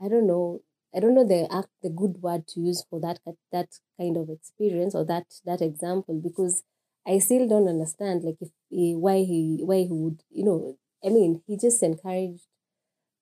I 0.00 0.08
don't 0.08 0.26
know. 0.26 0.60
I 0.94 1.00
don't 1.00 1.14
know 1.14 1.26
the 1.26 1.48
act 1.52 1.70
the 1.82 1.88
good 1.88 2.20
word 2.22 2.46
to 2.48 2.60
use 2.60 2.84
for 2.90 3.00
that 3.00 3.20
that 3.52 3.68
kind 3.98 4.16
of 4.18 4.28
experience 4.28 4.94
or 4.94 5.04
that 5.06 5.26
that 5.46 5.62
example 5.62 6.20
because 6.20 6.64
I 7.06 7.18
still 7.18 7.48
don't 7.48 7.66
understand 7.68 8.24
like 8.24 8.36
if 8.40 8.50
he, 8.68 8.94
why 8.94 9.18
he 9.24 9.60
why 9.64 9.78
he 9.84 9.88
would 9.90 10.22
you 10.30 10.44
know 10.44 10.76
I 11.04 11.08
mean 11.08 11.42
he 11.46 11.56
just 11.56 11.82
encouraged 11.82 12.46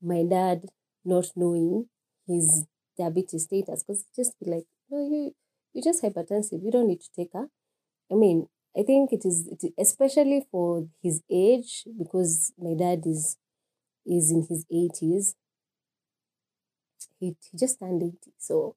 my 0.02 0.22
dad 0.24 0.66
not 1.04 1.26
knowing 1.36 1.88
his 2.26 2.64
diabetes 2.98 3.44
status 3.44 3.82
because 3.84 4.04
just 4.16 4.38
be 4.40 4.50
like 4.50 4.66
no 4.90 4.98
you 5.10 5.34
you're 5.72 5.84
just 5.84 6.02
hypertensive 6.02 6.62
you 6.64 6.70
don't 6.70 6.88
need 6.88 7.00
to 7.00 7.12
take 7.16 7.34
a 7.34 7.46
I 8.12 8.16
mean 8.16 8.48
I 8.76 8.82
think 8.82 9.12
it 9.12 9.24
is 9.24 9.46
it, 9.48 9.72
especially 9.78 10.46
for 10.50 10.88
his 11.02 11.22
age 11.30 11.84
because 11.98 12.52
my 12.58 12.74
dad 12.74 13.06
is 13.06 13.36
is 14.06 14.30
in 14.32 14.46
his 14.48 14.66
80s 14.72 15.36
he, 17.18 17.36
he 17.50 17.58
just 17.58 17.78
turned 17.78 18.02
80 18.02 18.32
so 18.38 18.76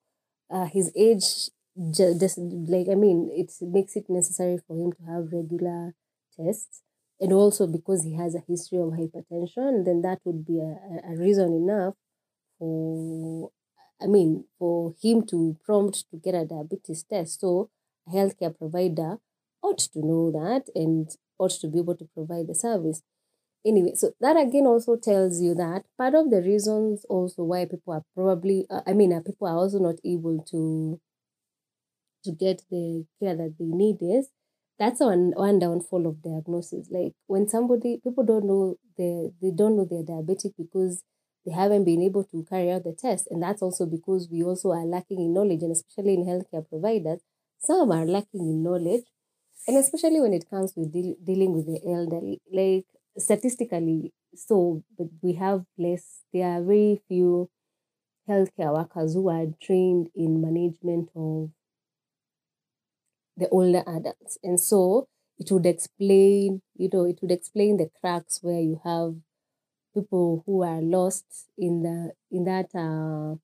uh, 0.52 0.66
his 0.66 0.92
age 0.96 1.50
just, 1.92 2.38
like 2.40 2.88
I 2.90 2.96
mean, 2.96 3.30
it 3.34 3.52
makes 3.62 3.98
it 3.98 4.06
necessary 4.10 4.60
for 4.68 4.78
him 4.78 4.94
to 4.94 5.04
have 5.12 5.34
regular 5.34 5.94
tests, 6.38 6.84
and 7.20 7.34
also 7.34 7.68
because 7.68 8.04
he 8.04 8.16
has 8.16 8.36
a 8.36 8.44
history 8.48 8.80
of 8.80 8.92
hypertension, 8.92 9.84
then 9.86 10.02
that 10.04 10.22
would 10.26 10.46
be 10.46 10.60
a, 10.62 10.78
a 11.14 11.18
reason 11.18 11.54
enough 11.54 11.96
for 12.60 13.52
I 14.02 14.08
mean 14.08 14.46
for 14.60 14.96
him 15.02 15.26
to 15.28 15.58
prompt 15.66 16.06
to 16.12 16.18
get 16.18 16.36
a 16.36 16.46
diabetes 16.46 17.04
test. 17.04 17.42
So 17.42 17.70
a 18.08 18.12
healthcare 18.12 18.58
provider 18.58 19.20
ought 19.64 19.80
to 19.80 20.00
know 20.06 20.32
that 20.32 20.70
and 20.76 21.10
ought 21.40 21.52
to 21.62 21.68
be 21.68 21.80
able 21.80 21.96
to 21.98 22.08
provide 22.16 22.48
the 22.48 22.56
service. 22.56 23.02
Anyway, 23.66 23.94
so 23.96 24.12
that 24.22 24.38
again 24.38 24.66
also 24.68 24.96
tells 24.98 25.42
you 25.42 25.56
that 25.56 25.86
part 25.98 26.16
of 26.16 26.30
the 26.30 26.42
reasons 26.42 27.06
also 27.10 27.44
why 27.44 27.66
people 27.66 27.94
are 27.94 28.04
probably, 28.16 28.68
uh, 28.70 28.82
I 28.88 28.94
mean, 28.94 29.14
uh, 29.14 29.22
people 29.22 29.48
are 29.48 29.58
also 29.58 29.80
not 29.80 29.96
able 30.06 30.44
to 30.52 31.00
to 32.24 32.32
get 32.32 32.62
the 32.70 33.06
care 33.20 33.36
that 33.36 33.56
they 33.60 33.66
need 33.66 33.98
is 34.02 34.30
that's 34.80 35.00
one 35.00 35.32
one 35.36 35.60
downfall 35.60 36.08
of 36.08 36.22
diagnosis. 36.22 36.88
Like 36.90 37.14
when 37.28 37.48
somebody 37.48 38.00
people 38.04 38.24
don't 38.26 38.46
know 38.46 38.76
they 38.98 39.30
they 39.42 39.52
don't 39.52 39.76
know 39.78 39.86
they're 39.90 40.04
diabetic 40.04 40.54
because 40.58 41.04
they 41.46 41.52
haven't 41.52 41.84
been 41.84 42.02
able 42.02 42.24
to 42.26 42.46
carry 42.50 42.72
out 42.72 42.84
the 42.86 42.94
test, 42.94 43.28
and 43.30 43.44
that's 43.44 43.62
also 43.62 43.86
because 43.86 44.30
we 44.32 44.44
also 44.44 44.72
are 44.72 44.86
lacking 44.86 45.20
in 45.20 45.34
knowledge, 45.34 45.62
and 45.62 45.74
especially 45.74 46.14
in 46.14 46.26
healthcare 46.26 46.68
providers, 46.68 47.20
some 47.60 47.92
are 47.92 48.06
lacking 48.06 48.42
in 48.42 48.64
knowledge, 48.64 49.04
and 49.68 49.78
especially 49.78 50.22
when 50.22 50.34
it 50.34 50.50
comes 50.50 50.74
with 50.76 50.92
deal, 50.94 51.16
dealing 51.24 51.54
with 51.54 51.66
the 51.68 51.80
elderly, 51.88 52.42
like 52.52 52.86
statistically, 53.18 54.14
so 54.36 54.84
but 54.98 55.08
we 55.22 55.34
have 55.34 55.66
less. 55.78 56.22
There 56.34 56.48
are 56.48 56.64
very 56.64 57.02
few 57.08 57.50
healthcare 58.30 58.74
workers 58.74 59.14
who 59.16 59.30
are 59.30 59.48
trained 59.62 60.10
in 60.16 60.42
management 60.42 61.10
of 61.16 61.52
the 63.38 63.48
older 63.50 63.84
adults. 63.88 64.38
And 64.44 64.60
so 64.60 65.08
it 65.38 65.52
would 65.52 65.66
explain, 65.66 66.62
you 66.76 66.90
know, 66.92 67.06
it 67.06 67.20
would 67.22 67.32
explain 67.32 67.78
the 67.78 67.90
cracks 68.00 68.40
where 68.42 68.60
you 68.62 68.80
have 68.84 69.16
people 69.94 70.44
who 70.46 70.64
are 70.64 70.82
lost 70.82 71.26
in 71.58 71.84
the 71.84 72.14
in 72.32 72.46
that 72.46 72.68
uh 72.76 73.36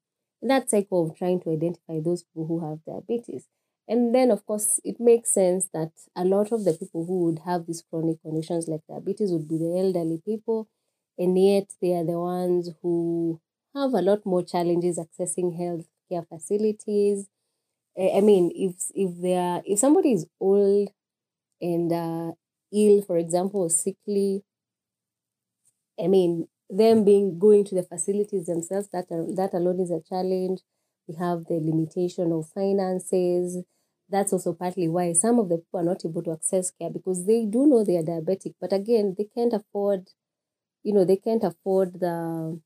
in 0.41 0.49
that 0.49 0.69
cycle 0.69 1.09
of 1.09 1.17
trying 1.17 1.41
to 1.41 1.51
identify 1.51 1.99
those 2.03 2.23
people 2.23 2.47
who 2.47 2.59
have 2.69 2.83
diabetes. 2.85 3.47
And 3.89 4.15
then 4.15 4.31
of 4.31 4.45
course 4.45 4.79
it 4.85 4.99
makes 4.99 5.31
sense 5.31 5.67
that 5.73 5.91
a 6.15 6.23
lot 6.23 6.51
of 6.53 6.63
the 6.63 6.73
people 6.73 7.05
who 7.05 7.25
would 7.25 7.39
have 7.39 7.65
these 7.65 7.81
chronic 7.89 8.21
conditions 8.21 8.67
like 8.69 8.81
diabetes 8.87 9.31
would 9.31 9.47
be 9.49 9.57
the 9.57 9.77
elderly 9.79 10.21
people 10.23 10.67
and 11.17 11.37
yet 11.37 11.73
they 11.81 11.93
are 11.95 12.05
the 12.05 12.19
ones 12.19 12.69
who 12.81 13.41
have 13.75 13.93
a 13.93 14.01
lot 14.01 14.25
more 14.25 14.43
challenges 14.43 14.99
accessing 14.99 15.57
healthcare 15.59 16.27
facilities. 16.27 17.27
I 17.99 18.21
mean, 18.21 18.51
if 18.55 18.91
if 18.95 19.21
they 19.21 19.35
are 19.37 19.61
if 19.65 19.79
somebody 19.79 20.13
is 20.13 20.25
old 20.39 20.89
and 21.61 21.91
uh, 21.93 22.33
ill, 22.73 23.01
for 23.03 23.17
example, 23.17 23.61
or 23.61 23.69
sickly, 23.71 24.43
I 26.03 26.07
mean, 26.07 26.47
them 26.69 27.03
being 27.03 27.39
going 27.39 27.63
to 27.65 27.75
the 27.75 27.83
facilities 27.83 28.45
themselves 28.45 28.89
that 28.93 29.07
that 29.09 29.53
alone 29.53 29.79
is 29.79 29.91
a 29.91 30.01
challenge. 30.01 30.61
We 31.07 31.15
have 31.15 31.45
the 31.45 31.55
limitation 31.59 32.31
of 32.31 32.47
finances. 32.49 33.57
That's 34.09 34.33
also 34.33 34.53
partly 34.53 34.87
why 34.87 35.13
some 35.13 35.39
of 35.39 35.49
the 35.49 35.57
people 35.57 35.79
are 35.81 35.83
not 35.83 36.03
able 36.05 36.23
to 36.23 36.31
access 36.33 36.71
care 36.71 36.89
because 36.89 37.25
they 37.25 37.45
do 37.45 37.67
know 37.67 37.83
they 37.83 37.97
are 37.97 38.03
diabetic, 38.03 38.55
but 38.59 38.73
again, 38.73 39.15
they 39.17 39.25
can't 39.25 39.53
afford, 39.53 40.09
you 40.83 40.93
know, 40.93 41.05
they 41.05 41.17
can't 41.17 41.43
afford 41.43 41.99
the 41.99 42.59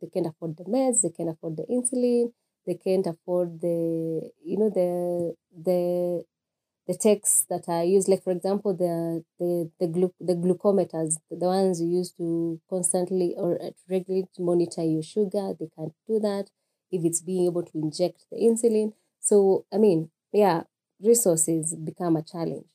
they 0.00 0.08
can't 0.08 0.26
afford 0.26 0.56
the 0.56 0.64
meds, 0.64 1.02
they 1.02 1.10
can't 1.10 1.30
afford 1.30 1.56
the 1.56 1.64
insulin, 1.64 2.32
they 2.66 2.74
can't 2.74 3.06
afford 3.06 3.60
the 3.60 4.30
you 4.44 4.58
know 4.58 4.70
the 4.70 5.34
the 5.68 6.24
the 6.86 6.94
techs 6.94 7.44
that 7.50 7.64
are 7.68 7.84
used 7.84 8.08
like 8.08 8.22
for 8.22 8.30
example 8.32 8.74
the 8.74 9.24
the 9.40 9.70
the, 9.80 9.88
glu- 9.88 10.14
the 10.20 10.34
glucometers 10.34 11.16
the 11.30 11.46
ones 11.46 11.80
you 11.80 11.88
use 11.88 12.12
to 12.12 12.60
constantly 12.70 13.34
or 13.36 13.58
regularly 13.90 14.26
monitor 14.38 14.82
your 14.84 15.02
sugar 15.02 15.52
they 15.58 15.68
can't 15.76 15.94
do 16.06 16.18
that. 16.20 16.46
If 16.92 17.04
it's 17.04 17.20
being 17.20 17.46
able 17.46 17.64
to 17.64 17.72
inject 17.78 18.26
the 18.30 18.38
insulin. 18.38 18.92
So 19.20 19.64
i 19.72 19.78
mean 19.78 20.10
yeah 20.32 20.62
resources 21.00 21.74
become 21.74 22.16
a 22.16 22.22
challenge 22.22 22.66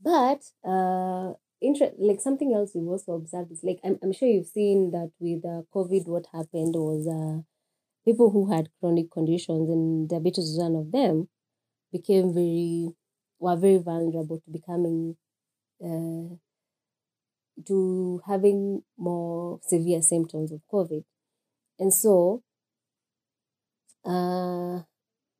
but 0.00 0.40
uh 0.64 1.32
inter- 1.60 1.94
like 1.98 2.20
something 2.20 2.52
else 2.54 2.72
we've 2.74 2.88
also 2.88 3.12
observed 3.12 3.52
is 3.52 3.62
like 3.62 3.78
i'm, 3.84 3.98
I'm 4.02 4.12
sure 4.12 4.28
you've 4.28 4.46
seen 4.46 4.90
that 4.90 5.10
with 5.18 5.44
uh, 5.44 5.62
covid 5.74 6.06
what 6.06 6.26
happened 6.32 6.74
was 6.74 7.06
uh 7.06 7.42
people 8.04 8.30
who 8.30 8.52
had 8.52 8.70
chronic 8.80 9.10
conditions 9.12 9.70
and 9.70 10.08
diabetes 10.08 10.46
was 10.46 10.58
one 10.58 10.76
of 10.76 10.92
them 10.92 11.28
became 11.92 12.34
very 12.34 12.90
were 13.40 13.56
very 13.56 13.78
vulnerable 13.78 14.38
to 14.40 14.50
becoming 14.50 15.16
uh, 15.84 16.36
to 17.66 18.20
having 18.26 18.82
more 18.96 19.60
severe 19.62 20.02
symptoms 20.02 20.52
of 20.52 20.60
COVID. 20.72 21.04
And 21.78 21.92
so 21.92 22.42
uh, 24.04 24.82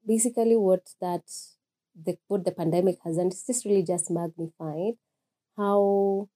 basically 0.07 0.57
what 0.57 0.89
that 1.01 1.23
the 1.95 2.17
what 2.29 2.45
the 2.45 2.53
pandemic 2.53 2.97
has 3.05 3.17
done 3.17 3.29
is 3.29 3.45
just 3.47 3.65
really 3.65 3.83
just 3.83 4.11
magnified 4.11 4.95
how 5.57 6.29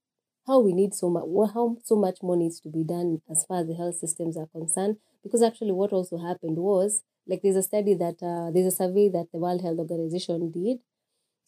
how 0.47 0.61
we 0.61 0.73
need 0.73 0.95
so 0.95 1.11
much 1.11 1.25
how 1.55 1.77
so 1.85 1.97
much 1.97 2.19
more 2.23 2.37
needs 2.37 2.61
to 2.61 2.69
be 2.69 2.85
done 2.85 3.21
as 3.31 3.45
far 3.47 3.61
as 3.61 3.67
the 3.67 3.75
health 3.75 3.97
systems 3.97 4.37
are 4.37 4.47
concerned. 4.47 4.97
Because 5.23 5.43
actually 5.43 5.73
what 5.73 5.93
also 5.93 6.19
happened 6.19 6.59
was 6.59 7.03
like 7.27 7.41
there's 7.43 7.57
a 7.57 7.63
study 7.63 7.95
that 7.95 8.23
uh, 8.23 8.51
there's 8.53 8.73
a 8.73 8.77
survey 8.77 9.09
that 9.09 9.27
the 9.33 9.39
world 9.39 9.63
health 9.63 9.79
organization 9.79 10.51
did 10.51 10.79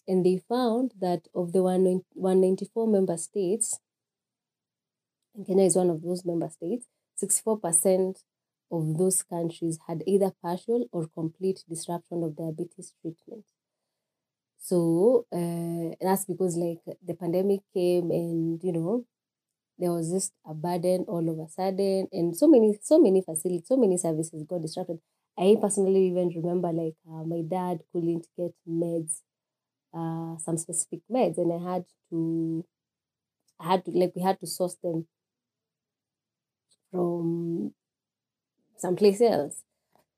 and 0.07 0.25
they 0.25 0.39
found 0.49 0.95
that 1.01 1.29
of 1.35 1.53
the 1.53 1.63
194 1.63 2.87
member 2.89 3.17
states 3.17 3.79
and 5.35 5.47
kenya 5.47 5.65
is 5.65 5.77
one 5.77 5.91
of 5.91 6.03
those 6.03 6.25
member 6.25 6.49
states 6.49 6.87
64% 7.23 8.17
of 8.71 8.99
those 8.99 9.23
countries 9.23 9.79
had 9.89 10.03
either 10.07 10.33
partial 10.43 10.89
or 10.93 11.09
complete 11.09 11.65
disruption 11.69 12.23
of 12.25 12.37
diabetes 12.37 12.95
treatment. 13.03 13.45
So 14.59 15.27
uh, 15.33 15.95
that's 16.01 16.25
because 16.27 16.57
like 16.57 16.81
the 17.07 17.15
pandemic 17.15 17.61
came 17.73 18.11
and 18.11 18.63
you 18.63 18.73
know 18.73 19.05
there 19.79 19.93
was 19.93 20.11
just 20.13 20.33
a 20.47 20.55
burden 20.55 21.05
all 21.09 21.29
of 21.29 21.39
a 21.41 21.49
sudden 21.51 22.09
and 22.13 22.37
so 22.37 22.49
many 22.49 22.79
so 22.83 22.99
many 22.99 23.23
facilities 23.23 23.69
so 23.69 23.77
many 23.77 23.99
services 23.99 24.45
got 24.49 24.63
disrupted. 24.63 25.01
I 25.39 25.57
personally 25.61 26.09
even 26.09 26.31
remember 26.37 26.73
like 26.73 26.97
uh, 27.11 27.25
my 27.25 27.43
dad 27.43 27.81
couldn't 27.93 28.27
get 28.39 28.55
meds 28.69 29.23
uh, 29.95 30.39
some 30.39 30.59
specific 30.59 31.01
meds 31.11 31.39
and 31.39 31.53
i 31.53 31.73
had 31.73 31.85
to 32.11 32.65
i 33.61 33.69
had 33.71 33.85
to 33.85 33.93
like 33.93 34.13
we 34.17 34.23
had 34.23 34.41
to 34.41 34.47
source 34.47 34.77
them 34.83 35.07
from 36.91 37.73
someplace 38.81 39.21
else. 39.21 39.63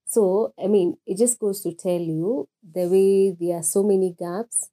So 0.07 0.55
i 0.63 0.67
mean 0.67 0.97
it 1.07 1.19
just 1.19 1.39
goes 1.39 1.63
to 1.63 1.73
tell 1.73 2.01
you 2.01 2.49
the 2.63 2.89
way 2.89 3.33
there 3.33 3.59
are 3.59 3.63
so 3.63 3.83
many 3.83 4.15
gaps 4.19 4.69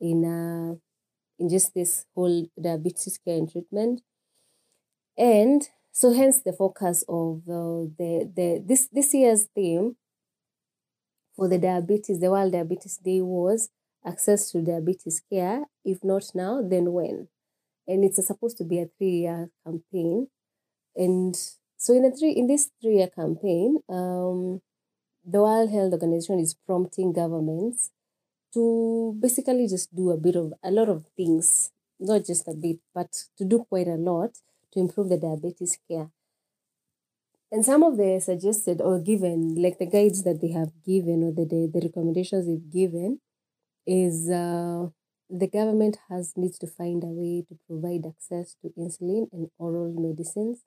in 0.00 0.24
uh, 0.24 0.74
in 1.38 1.48
just 1.48 1.74
this 1.74 2.06
whole 2.14 2.46
diabetes 2.60 3.18
care 3.24 3.36
and 3.38 3.50
treatment. 3.50 4.02
And 5.16 5.68
so 5.92 6.12
hence 6.12 6.40
the 6.40 6.52
focus 6.52 7.04
of 7.08 7.42
uh, 7.48 7.88
the 7.98 8.30
the 8.34 8.62
this 8.64 8.88
this 8.92 9.12
year's 9.14 9.44
theme 9.54 9.96
for 11.36 11.48
the 11.48 11.58
diabetes 11.58 12.20
the 12.20 12.30
world 12.30 12.52
diabetes 12.52 12.98
day 12.98 13.20
was 13.20 13.70
access 14.06 14.50
to 14.50 14.62
diabetes 14.62 15.22
care. 15.30 15.64
If 15.84 16.02
not 16.04 16.24
now 16.34 16.62
then 16.62 16.92
when? 16.92 17.28
And 17.86 18.04
it's 18.04 18.24
supposed 18.26 18.58
to 18.58 18.64
be 18.64 18.80
a 18.80 18.86
three 18.98 19.22
year 19.26 19.50
campaign. 19.64 20.28
And 20.94 21.34
so 21.84 21.94
in 21.96 22.02
the 22.06 22.12
three 22.16 22.32
in 22.40 22.46
this 22.46 22.70
three 22.80 22.96
year 22.98 23.10
campaign 23.20 23.78
um 23.88 24.60
the 25.24 25.40
world 25.44 25.70
health 25.70 25.92
organization 25.92 26.38
is 26.38 26.54
prompting 26.66 27.12
governments 27.12 27.90
to 28.54 28.62
basically 29.18 29.66
just 29.66 29.94
do 29.94 30.10
a 30.10 30.16
bit 30.16 30.36
of 30.36 30.52
a 30.62 30.70
lot 30.70 30.88
of 30.88 31.04
things 31.16 31.70
not 31.98 32.24
just 32.24 32.48
a 32.48 32.54
bit 32.54 32.78
but 32.94 33.10
to 33.36 33.44
do 33.44 33.64
quite 33.70 33.88
a 33.88 34.00
lot 34.10 34.32
to 34.72 34.80
improve 34.80 35.08
the 35.08 35.18
diabetes 35.18 35.78
care. 35.88 36.10
And 37.50 37.64
some 37.64 37.82
of 37.82 37.98
the 37.98 38.18
suggested 38.20 38.80
or 38.80 38.98
given 38.98 39.54
like 39.62 39.78
the 39.78 39.86
guides 39.86 40.22
that 40.24 40.40
they 40.40 40.52
have 40.52 40.72
given 40.84 41.22
or 41.22 41.32
the 41.32 41.44
the, 41.44 41.70
the 41.72 41.86
recommendations 41.86 42.46
they've 42.46 42.72
given 42.72 43.20
is 43.86 44.30
uh, 44.30 44.88
the 45.28 45.48
government 45.48 45.98
has 46.08 46.32
needs 46.36 46.58
to 46.60 46.66
find 46.66 47.04
a 47.04 47.08
way 47.08 47.44
to 47.46 47.58
provide 47.68 48.06
access 48.06 48.56
to 48.62 48.72
insulin 48.78 49.28
and 49.32 49.50
oral 49.58 49.92
medicines 49.92 50.62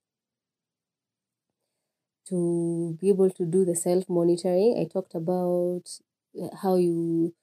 to 2.30 2.98
be 3.02 3.10
able 3.10 3.30
to 3.32 3.46
do 3.46 3.66
the 3.66 3.76
self 3.76 4.10
monitoring. 4.10 4.78
I 4.80 4.86
talked 4.92 5.16
about 5.16 5.84
how 6.62 6.76
you 6.76 7.34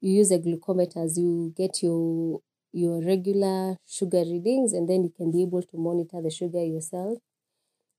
you 0.00 0.12
use 0.20 0.30
a 0.32 0.38
glucometer 0.38 1.04
as 1.04 1.18
you 1.18 1.54
get 1.56 1.82
your 1.82 2.40
your 2.72 3.02
regular 3.04 3.78
sugar 3.88 4.24
readings 4.24 4.72
and 4.74 4.88
then 4.88 5.04
you 5.04 5.10
can 5.16 5.30
be 5.32 5.42
able 5.42 5.62
to 5.62 5.76
monitor 5.78 6.22
the 6.22 6.30
sugar 6.30 6.64
yourself. 6.64 7.18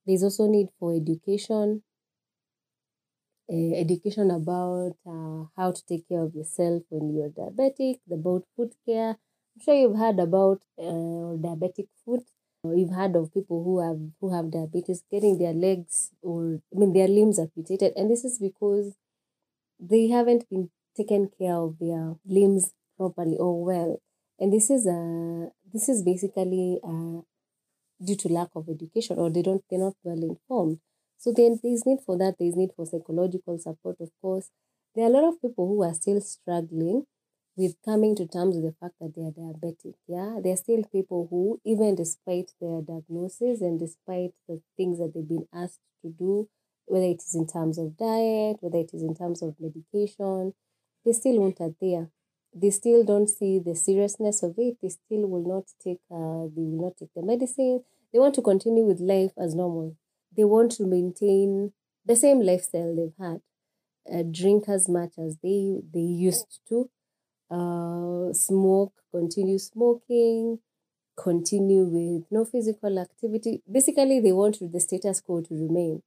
There's 0.06 0.24
also 0.24 0.48
need 0.48 0.70
for 0.80 0.96
education, 0.96 1.84
uh, 3.50 3.74
education 3.84 4.32
about 4.32 4.96
uh, 5.06 5.46
how 5.58 5.72
to 5.72 5.86
take 5.86 6.08
care 6.08 6.22
of 6.22 6.34
yourself 6.36 6.84
when 6.90 7.14
you're 7.14 7.30
diabetic, 7.30 8.00
about 8.12 8.44
foot 8.56 8.74
care. 8.86 9.18
I'm 9.56 9.62
sure 9.62 9.76
you've 9.76 9.98
heard 9.98 10.20
about 10.20 10.62
uh, 10.80 11.38
diabetic 11.46 11.88
foot. 12.06 12.24
You've 12.66 12.92
heard 12.92 13.16
of 13.18 13.34
people 13.34 13.62
who 13.64 13.80
have 13.80 14.00
who 14.22 14.34
have 14.34 14.50
diabetes 14.52 15.04
getting 15.12 15.38
their 15.38 15.54
legs 15.54 16.12
or 16.22 16.62
I 16.74 16.80
mean 16.80 16.94
their 16.94 17.10
limbs 17.10 17.38
amputated, 17.38 17.92
and 17.98 18.10
this 18.10 18.24
is 18.24 18.40
because 18.40 18.94
they 19.80 20.08
haven't 20.08 20.50
been 20.50 20.70
taken 20.96 21.30
care 21.38 21.56
of 21.56 21.78
their 21.80 22.16
limbs 22.26 22.72
properly 22.98 23.38
or 23.38 23.64
well. 23.66 24.02
And 24.40 24.54
this 24.54 24.70
is 24.70 24.88
uh, 24.88 25.50
this 25.74 25.90
is 25.90 26.04
basically 26.04 26.80
uh, 26.84 27.22
due 28.04 28.16
to 28.18 28.30
lack 28.30 28.50
of 28.56 28.70
education 28.70 29.18
or 29.20 29.30
they 29.30 29.42
don't 29.42 29.64
they're 29.70 29.80
not 29.80 29.96
well 30.04 30.24
informed. 30.24 30.80
So 31.18 31.34
then 31.36 31.60
there's 31.64 31.86
need 31.86 32.00
for 32.06 32.18
that. 32.18 32.36
There's 32.40 32.56
need 32.56 32.72
for 32.76 32.86
psychological 32.86 33.58
support, 33.58 33.98
of 34.00 34.12
course. 34.22 34.50
There 34.96 35.06
are 35.06 35.10
a 35.10 35.14
lot 35.14 35.26
of 35.26 35.42
people 35.42 35.68
who 35.68 35.84
are 35.84 35.94
still 35.94 36.22
struggling 36.22 37.06
with 37.56 37.76
coming 37.86 38.16
to 38.16 38.28
terms 38.28 38.56
with 38.56 38.66
the 38.66 38.76
fact 38.80 38.96
that 39.00 39.14
they 39.16 39.22
are 39.22 39.32
diabetic. 39.32 39.94
Yeah, 40.08 40.40
there 40.44 40.54
are 40.54 40.58
still 40.58 40.84
people 40.92 41.28
who, 41.30 41.62
even 41.64 41.96
despite 41.96 42.52
their 42.60 42.82
diagnosis 42.82 43.62
and 43.62 43.80
despite 43.80 44.34
the 44.48 44.62
things 44.76 44.98
that 45.00 45.14
they've 45.14 45.28
been 45.28 45.48
asked 45.54 45.80
to 46.02 46.10
do, 46.10 46.50
whether 46.86 47.06
it 47.06 47.22
is 47.22 47.36
in 47.36 47.48
terms 47.48 47.78
of 47.78 47.98
diet, 47.98 48.58
whether 48.62 48.80
it 48.80 48.92
is 48.94 49.04
in 49.04 49.16
terms 49.16 49.42
of 49.42 49.56
medication, 49.60 50.54
they 51.06 51.14
still 51.14 51.40
won't 51.40 51.60
adhere. 51.60 52.10
They 52.56 52.70
still 52.70 53.04
don't 53.04 53.30
see 53.30 53.60
the 53.60 53.76
seriousness 53.76 54.44
of 54.44 54.56
it. 54.58 54.78
They 54.82 54.90
still 54.90 55.28
will 55.28 55.48
not 55.48 55.66
take. 55.84 56.00
Uh, 56.12 56.50
they 56.54 56.62
will 56.62 56.84
not 56.86 56.98
take 56.98 57.14
the 57.16 57.24
medicine. 57.24 57.84
They 58.12 58.20
want 58.20 58.36
to 58.36 58.42
continue 58.42 58.86
with 58.86 59.00
life 59.00 59.32
as 59.38 59.56
normal. 59.56 59.96
They 60.36 60.44
want 60.44 60.72
to 60.74 60.86
maintain 60.86 61.74
the 62.06 62.16
same 62.16 62.42
lifestyle 62.42 62.96
they've 62.96 63.26
had. 63.26 63.42
Uh, 64.12 64.24
drink 64.30 64.66
as 64.68 64.90
much 64.90 65.14
as 65.18 65.38
they 65.42 65.78
they 65.94 66.00
used 66.00 66.60
to 66.68 66.90
uh, 67.54 68.34
smoke, 68.34 68.94
continue 69.12 69.60
smoking, 69.60 70.60
continue 71.18 71.86
with 71.86 72.26
no 72.32 72.46
physical 72.46 73.00
activity. 73.00 73.62
Basically, 73.72 74.20
they 74.20 74.32
want 74.32 74.58
the 74.74 74.80
status 74.80 75.22
quo 75.22 75.42
to 75.42 75.54
remain, 75.54 76.02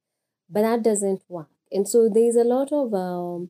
but 0.49 0.61
that 0.63 0.83
doesn't 0.83 1.23
work. 1.29 1.49
And 1.71 1.87
so 1.87 2.09
there's 2.09 2.35
a 2.35 2.43
lot 2.43 2.71
of 2.71 2.93
um, 2.93 3.49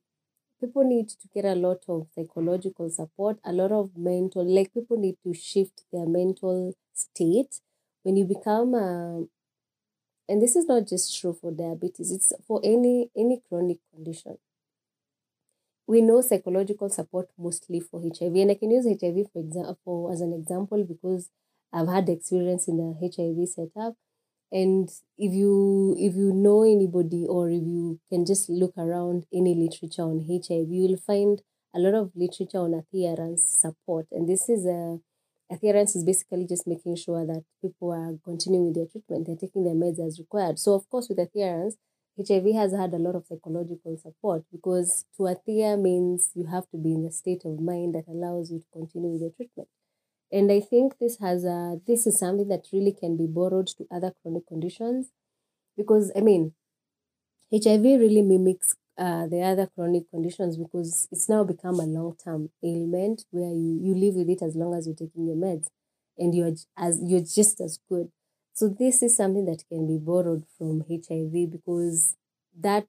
people 0.60 0.84
need 0.84 1.10
to 1.10 1.28
get 1.34 1.46
a 1.46 1.56
lot 1.56 1.84
of 1.88 2.08
psychological 2.16 2.90
support, 2.90 3.40
a 3.46 3.54
lot 3.54 3.72
of 3.72 3.98
mental, 3.98 4.46
like 4.46 4.74
people 4.74 4.98
need 4.98 5.18
to 5.24 5.34
shift 5.34 5.84
their 5.92 6.06
mental 6.06 6.74
state. 6.94 7.60
When 8.04 8.18
you 8.18 8.26
become 8.26 8.74
a, 8.76 9.26
and 10.30 10.42
this 10.42 10.56
is 10.56 10.66
not 10.68 10.88
just 10.88 11.18
true 11.20 11.34
for 11.34 11.52
diabetes, 11.52 12.12
it's 12.12 12.32
for 12.48 12.62
any 12.64 13.10
any 13.16 13.42
chronic 13.50 13.80
condition. 13.94 14.38
We 15.88 16.02
know 16.02 16.22
psychological 16.22 16.90
support 16.90 17.30
mostly 17.38 17.80
for 17.80 18.02
HIV, 18.02 18.36
and 18.36 18.52
I 18.52 18.56
can 18.56 18.72
use 18.72 18.86
HIV 18.86 19.32
for 19.32 19.40
example 19.40 20.10
as 20.12 20.22
an 20.22 20.34
example 20.34 20.84
because 20.84 21.30
I've 21.74 21.88
had 21.88 22.10
experience 22.10 22.68
in 22.68 22.78
the 22.78 22.94
HIV 23.02 23.48
setup. 23.48 23.96
And 24.52 24.90
if 25.18 25.34
you 25.34 25.96
if 25.98 26.16
you 26.16 26.32
know 26.34 26.64
anybody 26.64 27.26
or 27.28 27.50
if 27.50 27.64
you 27.64 28.00
can 28.10 28.26
just 28.26 28.50
look 28.50 28.74
around 28.78 29.26
any 29.34 29.56
literature 29.56 30.04
on 30.04 30.26
HIV, 30.28 30.68
you 30.70 30.88
will 30.90 30.98
find 30.98 31.42
a 31.76 31.80
lot 31.80 31.94
of 31.94 32.12
literature 32.16 32.60
on 32.60 32.74
adherence 32.74 33.46
support. 33.46 34.08
And 34.12 34.28
this 34.28 34.50
is 34.50 34.66
a 34.66 35.00
adherence 35.52 35.96
is 35.96 36.04
basically 36.04 36.46
just 36.46 36.68
making 36.68 36.96
sure 36.96 37.26
that 37.26 37.44
people 37.62 37.92
are 37.92 38.18
continuing 38.24 38.68
with 38.68 38.76
their 38.76 38.88
treatment, 38.88 39.28
they're 39.28 39.36
taking 39.36 39.64
their 39.64 39.76
meds 39.76 40.06
as 40.06 40.20
required. 40.20 40.60
So, 40.60 40.74
of 40.74 40.90
course, 40.90 41.08
with 41.10 41.20
adherence, 41.20 41.76
HIV 42.18 42.54
has 42.54 42.74
had 42.74 42.94
a 42.94 42.98
lot 42.98 43.16
of 43.16 43.26
psychological 43.28 43.98
support 43.98 44.44
because 44.52 45.06
to 45.18 45.28
adhere 45.28 45.78
means 45.78 46.32
you 46.36 46.46
have 46.48 46.70
to 46.72 46.78
be 46.78 46.94
in 46.94 47.06
a 47.06 47.12
state 47.12 47.44
of 47.46 47.60
mind 47.60 47.96
that 47.96 48.08
allows 48.08 48.52
you 48.52 48.60
to 48.60 48.66
continue 48.74 49.10
with 49.12 49.22
your 49.22 49.32
treatment. 49.32 49.70
And 50.32 50.52
I 50.52 50.60
think 50.60 50.98
this 51.00 51.20
has 51.20 51.46
a 51.46 51.80
this 51.88 52.08
is 52.08 52.20
something 52.20 52.48
that 52.50 52.68
really 52.74 52.92
can 52.92 53.18
be 53.18 53.28
borrowed 53.28 53.68
to 53.78 53.88
other 53.92 54.14
chronic 54.22 54.48
conditions 54.48 55.12
because 55.78 56.12
I 56.16 56.22
mean 56.22 56.54
HIV 57.52 57.98
really 57.98 58.22
mimics 58.22 58.76
uh, 58.98 59.28
the 59.28 59.42
other 59.42 59.68
chronic 59.68 60.10
conditions 60.10 60.58
because 60.58 61.08
it's 61.12 61.30
now 61.30 61.44
become 61.44 61.80
a 61.80 61.86
long 61.86 62.16
term 62.24 62.50
ailment 62.64 63.26
where 63.32 63.52
you, 63.54 63.80
you 63.82 63.96
live 63.96 64.16
with 64.16 64.30
it 64.30 64.42
as 64.42 64.56
long 64.56 64.74
as 64.76 64.88
you're 64.88 64.96
taking 64.96 65.28
your 65.28 65.36
meds 65.36 65.68
and 66.18 66.34
you're 66.36 66.54
as 66.78 67.00
you're 67.04 67.22
just 67.22 67.62
as 67.62 67.80
good. 67.90 68.12
So 68.58 68.64
this 68.68 69.02
is 69.04 69.16
something 69.16 69.46
that 69.46 69.64
can 69.70 69.88
be 69.88 69.98
borrowed 70.10 70.44
from 70.58 70.84
HIV 70.90 71.46
because 71.46 72.16
that 72.68 72.88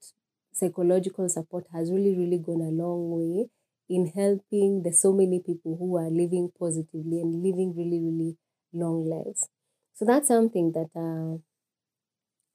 psychological 0.51 1.29
support 1.29 1.65
has 1.73 1.91
really, 1.91 2.15
really 2.21 2.39
gone 2.39 2.61
a 2.61 2.71
long 2.83 3.01
way 3.17 3.49
in 3.87 4.07
helping 4.07 4.83
the 4.83 4.91
so 4.93 5.13
many 5.13 5.39
people 5.39 5.77
who 5.77 5.95
are 5.97 6.09
living 6.09 6.51
positively 6.59 7.21
and 7.21 7.43
living 7.43 7.75
really, 7.75 7.99
really 8.07 8.37
long 8.73 9.05
lives. 9.13 9.49
So 9.93 10.05
that's 10.05 10.27
something 10.27 10.71
that 10.73 10.89
uh, 10.95 11.37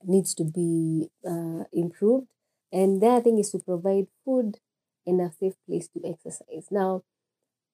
needs 0.03 0.35
to 0.35 0.44
be 0.44 1.11
uh, 1.27 1.64
improved 1.72 2.27
and 2.72 3.00
the 3.00 3.07
other 3.07 3.22
thing 3.24 3.38
is 3.38 3.50
to 3.50 3.59
provide 3.59 4.07
food 4.24 4.59
and 5.07 5.20
a 5.20 5.31
safe 5.38 5.55
place 5.66 5.88
to 5.88 6.00
exercise. 6.05 6.66
Now, 6.70 7.03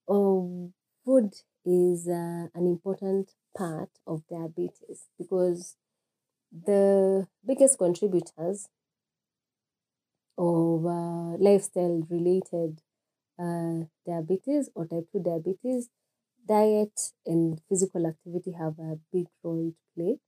um, 0.08 0.74
food 1.04 1.34
is 1.64 2.08
uh, 2.08 2.48
an 2.54 2.66
important 2.66 3.32
part 3.56 3.90
of 4.06 4.22
diabetes 4.28 5.06
because 5.18 5.76
the 6.52 7.26
biggest 7.46 7.78
contributors 7.78 8.68
of 10.38 10.86
uh, 10.86 11.36
lifestyle 11.38 12.06
related 12.08 12.80
uh, 13.40 13.84
diabetes 14.06 14.70
or 14.74 14.86
type 14.86 15.08
2 15.12 15.20
diabetes, 15.20 15.88
diet 16.48 17.12
and 17.26 17.60
physical 17.68 18.06
activity 18.06 18.52
have 18.52 18.78
a 18.78 18.98
big 19.12 19.26
role 19.44 19.72
to 19.72 19.76
play. 19.96 20.18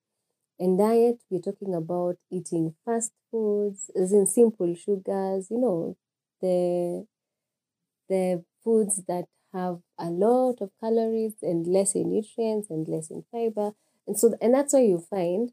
And 0.60 0.78
diet, 0.78 1.18
we're 1.30 1.40
talking 1.40 1.74
about 1.74 2.16
eating 2.30 2.74
fast 2.84 3.12
foods, 3.30 3.90
as 4.00 4.12
in 4.12 4.26
simple 4.26 4.74
sugars, 4.74 5.48
you 5.50 5.58
know, 5.58 5.96
the 6.42 7.06
the 8.08 8.44
foods 8.62 9.02
that 9.08 9.26
have 9.52 9.80
a 9.98 10.06
lot 10.06 10.56
of 10.60 10.70
calories 10.80 11.34
and 11.42 11.66
less 11.66 11.94
in 11.94 12.10
nutrients 12.10 12.70
and 12.70 12.86
less 12.88 13.10
in 13.10 13.24
fiber. 13.30 13.72
And 14.06 14.18
so 14.18 14.34
and 14.40 14.54
that's 14.54 14.72
why 14.72 14.80
you 14.80 14.98
find 14.98 15.52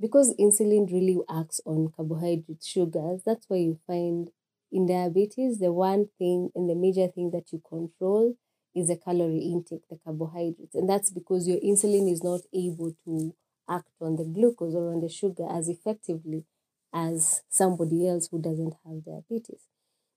because 0.00 0.34
insulin 0.38 0.90
really 0.92 1.18
acts 1.30 1.60
on 1.64 1.92
carbohydrate 1.94 2.62
sugars, 2.62 3.22
that's 3.24 3.46
why 3.48 3.58
you 3.58 3.78
find 3.86 4.30
in 4.70 4.86
diabetes 4.86 5.58
the 5.58 5.72
one 5.72 6.08
thing 6.18 6.50
and 6.54 6.68
the 6.68 6.74
major 6.74 7.06
thing 7.08 7.30
that 7.30 7.52
you 7.52 7.62
control 7.68 8.34
is 8.74 8.88
the 8.88 8.96
calorie 8.96 9.50
intake, 9.52 9.86
the 9.90 9.98
carbohydrates. 10.02 10.74
And 10.74 10.88
that's 10.88 11.10
because 11.10 11.46
your 11.46 11.58
insulin 11.58 12.10
is 12.10 12.24
not 12.24 12.40
able 12.54 12.94
to 13.04 13.34
act 13.68 13.90
on 14.00 14.16
the 14.16 14.24
glucose 14.24 14.74
or 14.74 14.92
on 14.92 15.00
the 15.00 15.08
sugar 15.08 15.46
as 15.50 15.68
effectively 15.68 16.44
as 16.92 17.42
somebody 17.48 18.08
else 18.08 18.28
who 18.30 18.40
doesn't 18.40 18.74
have 18.84 19.04
diabetes. 19.04 19.66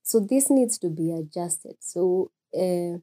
So 0.04 0.20
this 0.20 0.50
needs 0.50 0.78
to 0.80 0.90
be 0.90 1.12
adjusted. 1.12 1.76
So 1.80 2.32
uh, 2.58 3.00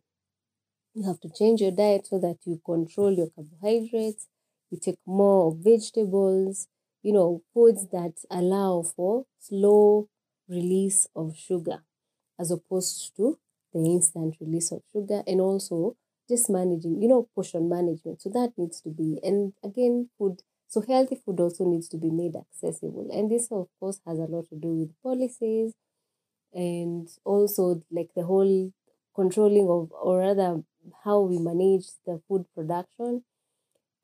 you 0.95 1.05
have 1.05 1.21
to 1.21 1.31
change 1.31 1.61
your 1.61 1.71
diet 1.73 2.07
so 2.07 2.19
that 2.19 2.39
you 2.45 2.61
control 2.65 3.13
your 3.13 3.29
carbohydrates, 3.35 4.29
you 4.71 4.79
take 4.79 4.99
more 5.07 5.55
vegetables, 5.59 6.69
you 7.03 7.13
know, 7.13 7.43
foods 7.55 7.87
that 7.93 8.15
allow 8.31 8.83
for 8.83 9.25
slow 9.39 10.09
release 10.49 11.09
of 11.17 11.37
sugar 11.37 11.83
as 12.39 12.51
opposed 12.51 13.15
to 13.17 13.39
the 13.73 13.81
instant 13.81 14.37
release 14.41 14.71
of 14.73 14.83
sugar 14.93 15.23
and 15.27 15.41
also 15.41 15.97
just 16.29 16.51
managing, 16.51 17.01
you 17.01 17.09
know, 17.09 17.29
portion 17.35 17.69
management. 17.69 18.21
So 18.23 18.31
that 18.31 18.53
needs 18.57 18.81
to 18.83 18.91
be, 18.91 19.19
and 19.23 19.53
again, 19.65 20.11
food. 20.19 20.43
So 20.69 20.83
healthy 20.83 21.17
food 21.17 21.41
also 21.41 21.65
needs 21.65 21.89
to 21.91 21.99
be 21.99 22.11
made 22.11 22.35
accessible. 22.37 23.09
And 23.13 23.31
this, 23.31 23.49
of 23.51 23.69
course, 23.79 24.01
has 24.07 24.19
a 24.19 24.23
lot 24.25 24.49
to 24.49 24.57
do 24.57 24.69
with 24.75 24.91
policies 25.03 25.73
and 26.53 27.09
also 27.25 27.83
like 27.91 28.11
the 28.15 28.25
whole 28.25 28.73
controlling 29.15 29.69
of, 29.69 29.91
or 29.93 30.19
rather, 30.21 30.63
how 31.05 31.21
we 31.21 31.39
manage 31.39 31.87
the 32.07 32.21
food 32.29 32.47
production. 32.55 33.25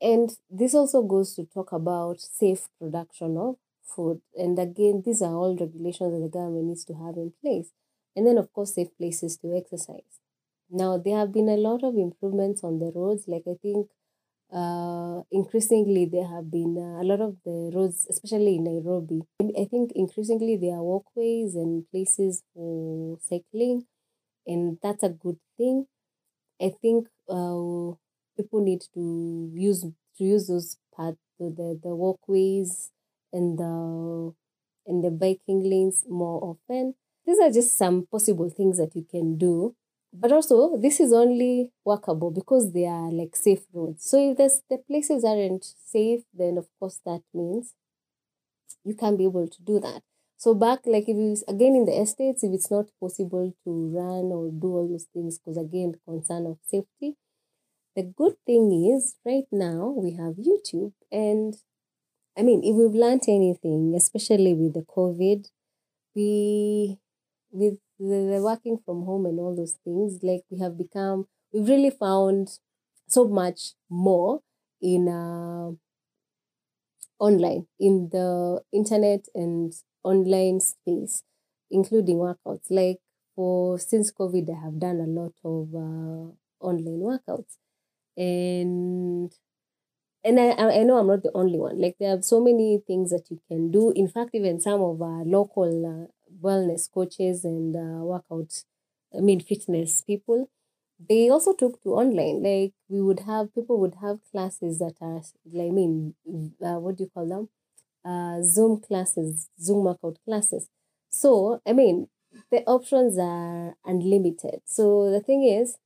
And 0.01 0.31
this 0.51 0.75
also 0.75 1.03
goes 1.03 1.35
to 1.35 1.45
talk 1.45 1.73
about 1.73 2.21
safe 2.21 2.69
production 2.81 3.37
of 3.37 3.57
food. 3.83 4.21
And 4.37 4.59
again, 4.59 5.03
these 5.05 5.23
are 5.23 5.35
all 5.35 5.57
regulations 5.57 6.13
that 6.13 6.21
the 6.21 6.29
government 6.29 6.67
needs 6.67 6.85
to 6.87 6.95
have 6.95 7.17
in 7.17 7.33
place. 7.43 7.71
And 8.15 8.27
then, 8.27 8.39
of 8.39 8.53
course, 8.53 8.75
safe 8.75 8.89
places 8.97 9.37
to 9.39 9.57
exercise. 9.57 10.21
Now, 10.71 10.99
there 10.99 11.17
have 11.17 11.33
been 11.33 11.49
a 11.49 11.57
lot 11.57 11.83
of 11.83 11.97
improvements 11.97 12.63
on 12.63 12.79
the 12.79 12.93
roads. 12.95 13.25
Like, 13.27 13.45
I 13.49 13.57
think 13.63 13.89
uh, 14.53 15.23
increasingly 15.31 16.07
there 16.07 16.27
have 16.27 16.51
been 16.51 16.77
uh, 16.79 17.03
a 17.03 17.05
lot 17.05 17.21
of 17.21 17.37
the 17.45 17.71
roads, 17.75 18.07
especially 18.09 18.57
in 18.57 18.65
Nairobi. 18.65 19.23
I 19.41 19.65
think 19.65 19.93
increasingly 19.95 20.57
there 20.57 20.75
are 20.75 20.83
walkways 20.83 21.55
and 21.55 21.85
places 21.91 22.43
for 22.55 23.19
cycling, 23.21 23.87
and 24.47 24.79
that's 24.83 25.03
a 25.03 25.11
good 25.11 25.39
thing. 25.57 25.87
I 26.61 26.71
think 26.83 27.09
uh, 27.29 27.95
people 28.37 28.61
need 28.63 28.83
to 28.95 29.51
use 29.55 29.83
to 29.83 30.25
use 30.25 30.47
those 30.49 30.77
paths, 30.97 31.19
the, 31.39 31.79
the 31.83 31.95
walkways 31.95 32.91
and 33.33 33.59
the 33.59 34.33
and 34.87 35.05
the 35.05 35.11
biking 35.11 35.63
lanes 35.69 36.05
more 36.09 36.43
often. 36.43 36.95
These 37.27 37.39
are 37.41 37.51
just 37.51 37.77
some 37.77 38.07
possible 38.11 38.49
things 38.51 38.79
that 38.79 38.97
you 38.97 39.05
can 39.09 39.37
do 39.37 39.75
but 40.11 40.33
also, 40.33 40.79
this 40.79 41.01
is 41.01 41.13
only 41.13 41.71
workable 41.85 42.31
because 42.31 42.73
they 42.73 42.87
are 42.87 43.13
like 43.13 43.37
safe 43.37 43.67
roads. 43.75 44.05
So 44.09 44.31
if 44.31 44.39
there's, 44.39 44.63
the 44.71 44.79
places 44.79 45.23
aren't 45.23 45.65
safe, 45.65 46.23
then 46.33 46.57
of 46.57 46.67
course 46.81 46.99
that 47.05 47.21
means 47.35 47.75
you 48.85 48.95
can't 48.95 49.17
be 49.19 49.25
able 49.25 49.47
to 49.47 49.63
do 49.63 49.79
that. 49.81 50.03
So 50.39 50.55
back, 50.55 50.81
like 50.87 51.09
if 51.09 51.17
you 51.17 51.37
again 51.49 51.75
in 51.77 51.85
the 51.87 52.01
estates, 52.01 52.45
if 52.45 52.53
it's 52.55 52.71
not 52.71 52.87
possible 53.01 53.53
to 53.65 53.71
run 53.95 54.27
or 54.37 54.51
do 54.51 54.69
all 54.77 54.89
those 54.89 55.07
things, 55.13 55.39
because 55.39 55.59
again, 55.59 55.95
concern 56.07 56.47
of 56.47 56.59
safety. 56.65 57.17
The 57.97 58.05
good 58.05 58.37
thing 58.47 58.73
is 58.95 59.17
right 59.27 59.49
now 59.53 59.89
we 59.97 60.13
have 60.13 60.35
YouTube, 60.37 60.93
and 61.13 61.55
I 62.39 62.43
mean, 62.43 62.63
if 62.65 62.75
we've 62.77 62.95
learned 63.05 63.25
anything, 63.29 63.95
especially 63.97 64.55
with 64.55 64.75
the 64.75 64.83
COVID, 64.97 65.47
we 66.15 66.99
with 67.53 67.79
the, 67.99 68.19
the 68.35 68.41
working 68.43 68.79
from 68.85 69.05
home 69.05 69.27
and 69.27 69.39
all 69.41 69.57
those 69.57 69.77
things, 69.85 70.21
like 70.23 70.43
we 70.51 70.61
have 70.61 70.79
become, 70.79 71.27
we've 71.53 71.69
really 71.69 71.91
found 71.91 72.59
so 73.09 73.27
much 73.29 73.75
more 73.91 74.41
in 74.83 75.09
uh, 75.09 75.73
online, 77.19 77.67
in 77.79 78.09
the 78.13 78.61
internet 78.73 79.27
and 79.35 79.73
online 80.05 80.61
space, 80.61 81.23
including 81.71 82.17
workouts. 82.19 82.71
Like 82.71 82.99
for 83.35 83.79
since 83.79 84.13
COVID, 84.13 84.51
I 84.57 84.61
have 84.65 84.79
done 84.79 85.01
a 85.01 85.07
lot 85.07 85.35
of 85.45 85.75
uh, 85.75 86.33
online 86.65 87.01
workouts, 87.01 87.57
and 88.17 89.33
and 90.25 90.41
I 90.41 90.51
I 90.81 90.83
know 90.83 90.99
I'm 90.99 91.07
not 91.07 91.23
the 91.23 91.33
only 91.35 91.59
one. 91.59 91.81
Like 91.81 91.97
there 91.99 92.17
are 92.17 92.23
so 92.23 92.41
many 92.41 92.79
things 92.87 93.11
that 93.11 93.31
you 93.31 93.41
can 93.49 93.71
do. 93.71 93.93
In 93.93 94.09
fact, 94.09 94.31
even 94.35 94.61
some 94.61 94.83
of 94.83 95.01
our 95.03 95.25
local 95.25 95.71
uh, 95.87 96.07
wellness 96.45 96.91
coaches 96.93 97.45
and 97.45 97.75
uh, 97.77 98.05
workout, 98.05 98.65
I 99.17 99.21
mean, 99.21 99.41
fitness 99.41 100.03
people, 100.03 100.49
they 100.99 101.29
also 101.31 101.55
took 101.55 101.83
to 101.83 101.95
online. 101.95 102.43
Like 102.43 102.73
we 102.89 103.01
would 103.03 103.21
have, 103.21 103.55
people 103.55 103.79
would 103.81 103.97
have 104.03 104.21
classes 104.33 104.79
that 104.79 104.95
are, 105.01 105.23
I 105.55 105.71
mean, 105.71 106.15
uh, 106.65 106.79
what 106.81 106.97
do 106.97 107.05
you 107.05 107.11
call 107.15 107.29
them? 107.29 107.49
Uh, 108.09 108.43
Zoom 108.43 108.81
classes, 108.81 109.49
Zoom 109.61 109.85
workout 109.85 110.19
classes. 110.25 110.65
So, 111.11 111.61
I 111.67 111.73
mean, 111.75 112.09
the 112.51 112.61
options 112.77 113.19
are 113.19 113.77
unlimited. 113.85 114.61
So 114.65 115.11
the 115.11 115.21
thing 115.21 115.43
is, 115.45 115.77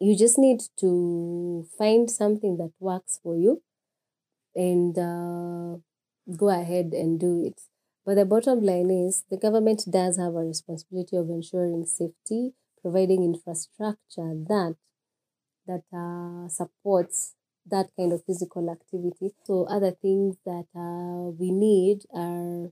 you 0.00 0.16
just 0.16 0.38
need 0.38 0.60
to 0.78 1.66
find 1.78 2.10
something 2.10 2.56
that 2.56 2.72
works 2.80 3.20
for 3.22 3.36
you 3.36 3.62
and 4.54 4.98
uh, 4.98 5.78
go 6.36 6.48
ahead 6.48 6.92
and 6.92 7.20
do 7.20 7.44
it. 7.44 7.60
But 8.04 8.16
the 8.16 8.24
bottom 8.24 8.60
line 8.62 8.90
is 8.90 9.24
the 9.30 9.36
government 9.36 9.84
does 9.90 10.18
have 10.18 10.34
a 10.34 10.44
responsibility 10.52 11.16
of 11.16 11.30
ensuring 11.30 11.86
safety, 11.86 12.52
providing 12.82 13.22
infrastructure 13.24 14.34
that 14.48 14.76
that 15.66 15.84
uh, 15.92 16.48
supports 16.48 17.34
that 17.66 17.90
kind 17.96 18.12
of 18.12 18.24
physical 18.24 18.70
activity. 18.70 19.34
So 19.44 19.64
other 19.64 19.92
things 19.92 20.36
that 20.44 20.66
uh, 20.76 21.30
we 21.38 21.50
need 21.50 22.02
are 22.14 22.70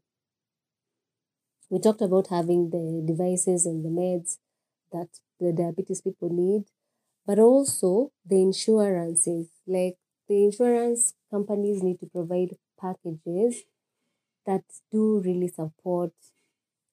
we 1.68 1.78
talked 1.78 2.02
about 2.02 2.28
having 2.28 2.70
the 2.70 3.02
devices 3.06 3.64
and 3.66 3.84
the 3.84 3.88
meds 3.88 4.38
that 4.92 5.08
the 5.38 5.52
diabetes 5.52 6.00
people 6.00 6.28
need, 6.30 6.64
but 7.26 7.38
also 7.38 8.12
the 8.26 8.40
insurances. 8.42 9.48
Like 9.66 9.96
the 10.28 10.44
insurance 10.46 11.14
companies 11.30 11.82
need 11.82 12.00
to 12.00 12.06
provide 12.06 12.56
packages 12.80 13.64
that 14.46 14.64
do 14.92 15.20
really 15.24 15.48
support 15.48 16.12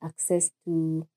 access 0.04 0.52
to 0.66 1.08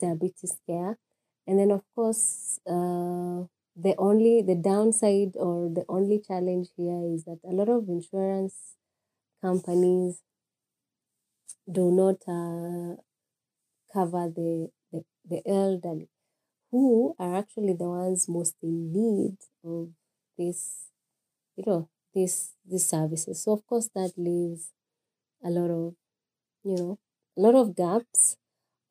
diabetes 0.00 0.58
care. 0.66 0.98
And 1.46 1.58
then, 1.58 1.70
of 1.70 1.82
course, 1.94 2.60
uh, 2.66 3.44
the 3.76 3.94
only 3.98 4.42
the 4.42 4.54
downside 4.54 5.36
or 5.36 5.68
the 5.68 5.84
only 5.88 6.18
challenge 6.20 6.68
here 6.76 7.02
is 7.14 7.24
that 7.24 7.40
a 7.44 7.52
lot 7.52 7.68
of 7.68 7.88
insurance 7.88 8.76
companies 9.42 10.22
do 11.76 11.90
not 11.90 12.18
uh, 12.28 12.94
cover 13.92 14.28
the, 14.28 14.70
the, 14.92 15.04
the 15.28 15.42
elderly 15.46 16.08
who 16.72 17.14
are 17.18 17.36
actually 17.38 17.74
the 17.74 17.84
ones 17.88 18.28
most 18.28 18.56
in 18.62 18.92
need 18.92 19.36
of 19.64 19.90
this 20.38 20.88
you 21.56 21.64
know 21.66 21.88
this 22.14 22.52
these 22.70 22.86
services. 22.88 23.42
So 23.42 23.52
of 23.52 23.66
course 23.66 23.90
that 23.94 24.12
leaves 24.16 24.70
a 25.44 25.50
lot 25.50 25.70
of 25.70 25.94
you 26.64 26.76
know 26.76 26.98
a 27.38 27.40
lot 27.40 27.54
of 27.54 27.76
gaps 27.76 28.36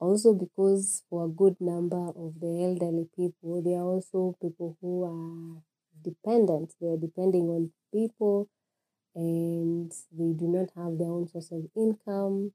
also 0.02 0.34
because 0.34 1.04
for 1.10 1.26
a 1.26 1.30
good 1.42 1.58
number 1.62 2.04
of 2.24 2.40
the 2.42 2.54
elderly 2.68 3.08
people 3.16 3.62
they 3.64 3.76
are 3.76 3.90
also 3.96 4.36
people 4.42 4.78
who 4.82 4.94
are 5.06 5.62
dependent. 6.04 6.74
They 6.82 6.88
are 6.90 6.98
depending 6.98 7.50
on 7.50 7.72
people 7.94 8.50
and 9.16 9.92
they 10.12 10.34
do 10.42 10.48
not 10.48 10.70
have 10.78 10.98
their 10.98 11.10
own 11.12 11.28
source 11.28 11.52
of 11.52 11.64
income. 11.76 12.54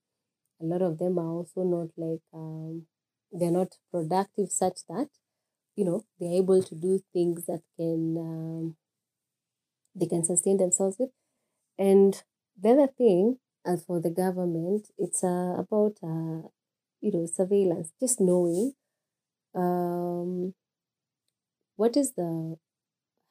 A 0.60 0.64
lot 0.66 0.82
of 0.82 0.98
them 0.98 1.18
are 1.18 1.30
also 1.38 1.62
not 1.64 1.90
like 1.96 2.22
um, 2.34 2.86
they're 3.32 3.50
not 3.50 3.76
productive 3.92 4.50
such 4.52 4.80
that 4.88 5.08
you 5.76 5.84
know 5.84 6.04
they're 6.20 6.32
able 6.42 6.62
to 6.62 6.74
do 6.74 7.00
things 7.12 7.46
that 7.46 7.62
can 7.78 8.16
um, 8.18 8.76
they 9.94 10.06
can 10.06 10.24
sustain 10.24 10.56
themselves 10.58 10.96
with. 10.98 11.10
And 11.78 12.22
the 12.60 12.70
other 12.70 12.88
thing 12.88 13.38
as 13.66 13.84
for 13.84 14.00
the 14.00 14.10
government 14.10 14.88
it's 14.98 15.24
uh, 15.24 15.54
about 15.58 15.96
uh, 16.02 16.48
you 17.06 17.12
know 17.12 17.26
surveillance 17.26 17.92
just 18.00 18.20
knowing 18.20 18.72
um, 19.54 20.54
what 21.76 21.96
is 21.96 22.12
the 22.14 22.58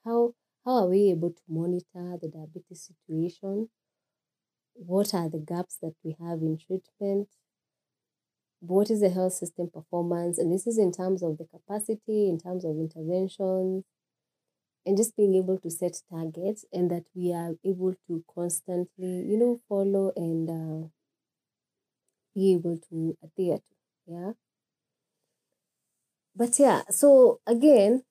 how 0.05 0.33
how 0.65 0.71
are 0.83 0.89
we 0.89 1.11
able 1.11 1.31
to 1.31 1.41
monitor 1.49 2.17
the 2.21 2.29
diabetes 2.29 2.83
situation? 2.91 3.69
What 4.75 5.15
are 5.15 5.27
the 5.27 5.39
gaps 5.39 5.77
that 5.81 5.95
we 6.03 6.15
have 6.19 6.43
in 6.43 6.59
treatment? 6.59 7.29
What 8.59 8.91
is 8.91 8.99
the 8.99 9.11
health 9.11 9.31
system 9.31 9.69
performance? 9.69 10.37
And 10.37 10.51
this 10.51 10.67
is 10.67 10.77
in 10.77 10.91
terms 10.91 11.23
of 11.23 11.37
the 11.37 11.45
capacity 11.45 12.27
in 12.27 12.37
terms 12.37 12.65
of 12.65 12.77
interventions 12.77 13.85
and 14.85 14.97
just 14.97 15.15
being 15.15 15.35
able 15.35 15.57
to 15.59 15.69
set 15.69 16.01
targets 16.09 16.65
and 16.71 16.89
that 16.91 17.05
we 17.13 17.31
are 17.33 17.55
able 17.63 17.93
to 18.07 18.23
constantly 18.33 19.23
you 19.29 19.37
know 19.37 19.59
follow 19.67 20.11
and 20.15 20.49
uh, 20.49 20.87
be 22.35 22.53
able 22.53 22.77
to 22.89 23.17
adhere 23.23 23.57
to 23.57 23.73
yeah? 24.07 24.31
But 26.35 26.59
yeah 26.59 26.83
so 26.89 27.41
again 27.47 28.03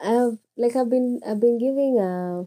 i've 0.00 0.38
like 0.56 0.76
i've 0.76 0.90
been 0.90 1.20
i've 1.26 1.40
been 1.40 1.58
giving 1.58 1.98
a 2.00 2.46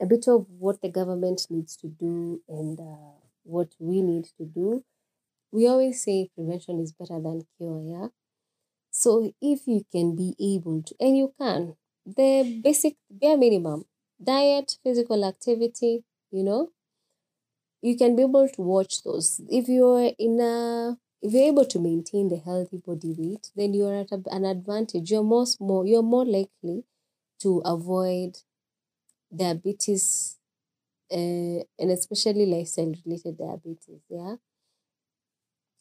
a 0.00 0.06
bit 0.06 0.26
of 0.28 0.46
what 0.58 0.80
the 0.82 0.88
government 0.88 1.46
needs 1.50 1.76
to 1.76 1.88
do 1.88 2.42
and 2.48 2.78
uh, 2.80 3.16
what 3.44 3.68
we 3.78 4.02
need 4.02 4.24
to 4.38 4.44
do. 4.44 4.84
We 5.52 5.66
always 5.68 6.02
say 6.04 6.30
prevention 6.34 6.80
is 6.80 6.92
better 6.92 7.20
than 7.20 7.46
cure 7.58 7.82
yeah? 7.82 8.08
So 8.90 9.32
if 9.42 9.66
you 9.66 9.84
can 9.92 10.16
be 10.16 10.34
able 10.40 10.82
to 10.84 10.94
and 11.00 11.16
you 11.18 11.34
can 11.40 11.76
the 12.06 12.60
basic 12.64 12.96
bare 13.10 13.36
minimum 13.38 13.86
diet 14.22 14.78
physical 14.84 15.24
activity 15.24 16.04
you 16.32 16.44
know 16.44 16.70
you 17.82 17.96
can 17.96 18.16
be 18.16 18.22
able 18.22 18.48
to 18.48 18.62
watch 18.62 19.02
those. 19.02 19.40
If 19.48 19.68
you're 19.68 20.12
in 20.18 20.40
a 20.40 20.96
if 21.22 21.32
you're 21.32 21.48
able 21.48 21.64
to 21.64 21.78
maintain 21.78 22.28
the 22.28 22.36
healthy 22.36 22.78
body 22.78 23.14
weight 23.16 23.50
then 23.56 23.74
you're 23.74 23.94
at 23.94 24.12
a, 24.12 24.22
an 24.30 24.44
advantage. 24.44 25.10
You're 25.10 25.22
more 25.22 25.46
more 25.60 25.86
you're 25.86 26.02
more 26.02 26.24
likely 26.24 26.84
to 27.40 27.62
avoid 27.64 28.38
diabetes 29.34 30.38
uh, 31.12 31.60
and 31.78 31.90
especially 31.90 32.46
lifestyle 32.46 32.94
related 33.04 33.38
diabetes 33.38 34.02
yeah? 34.08 34.36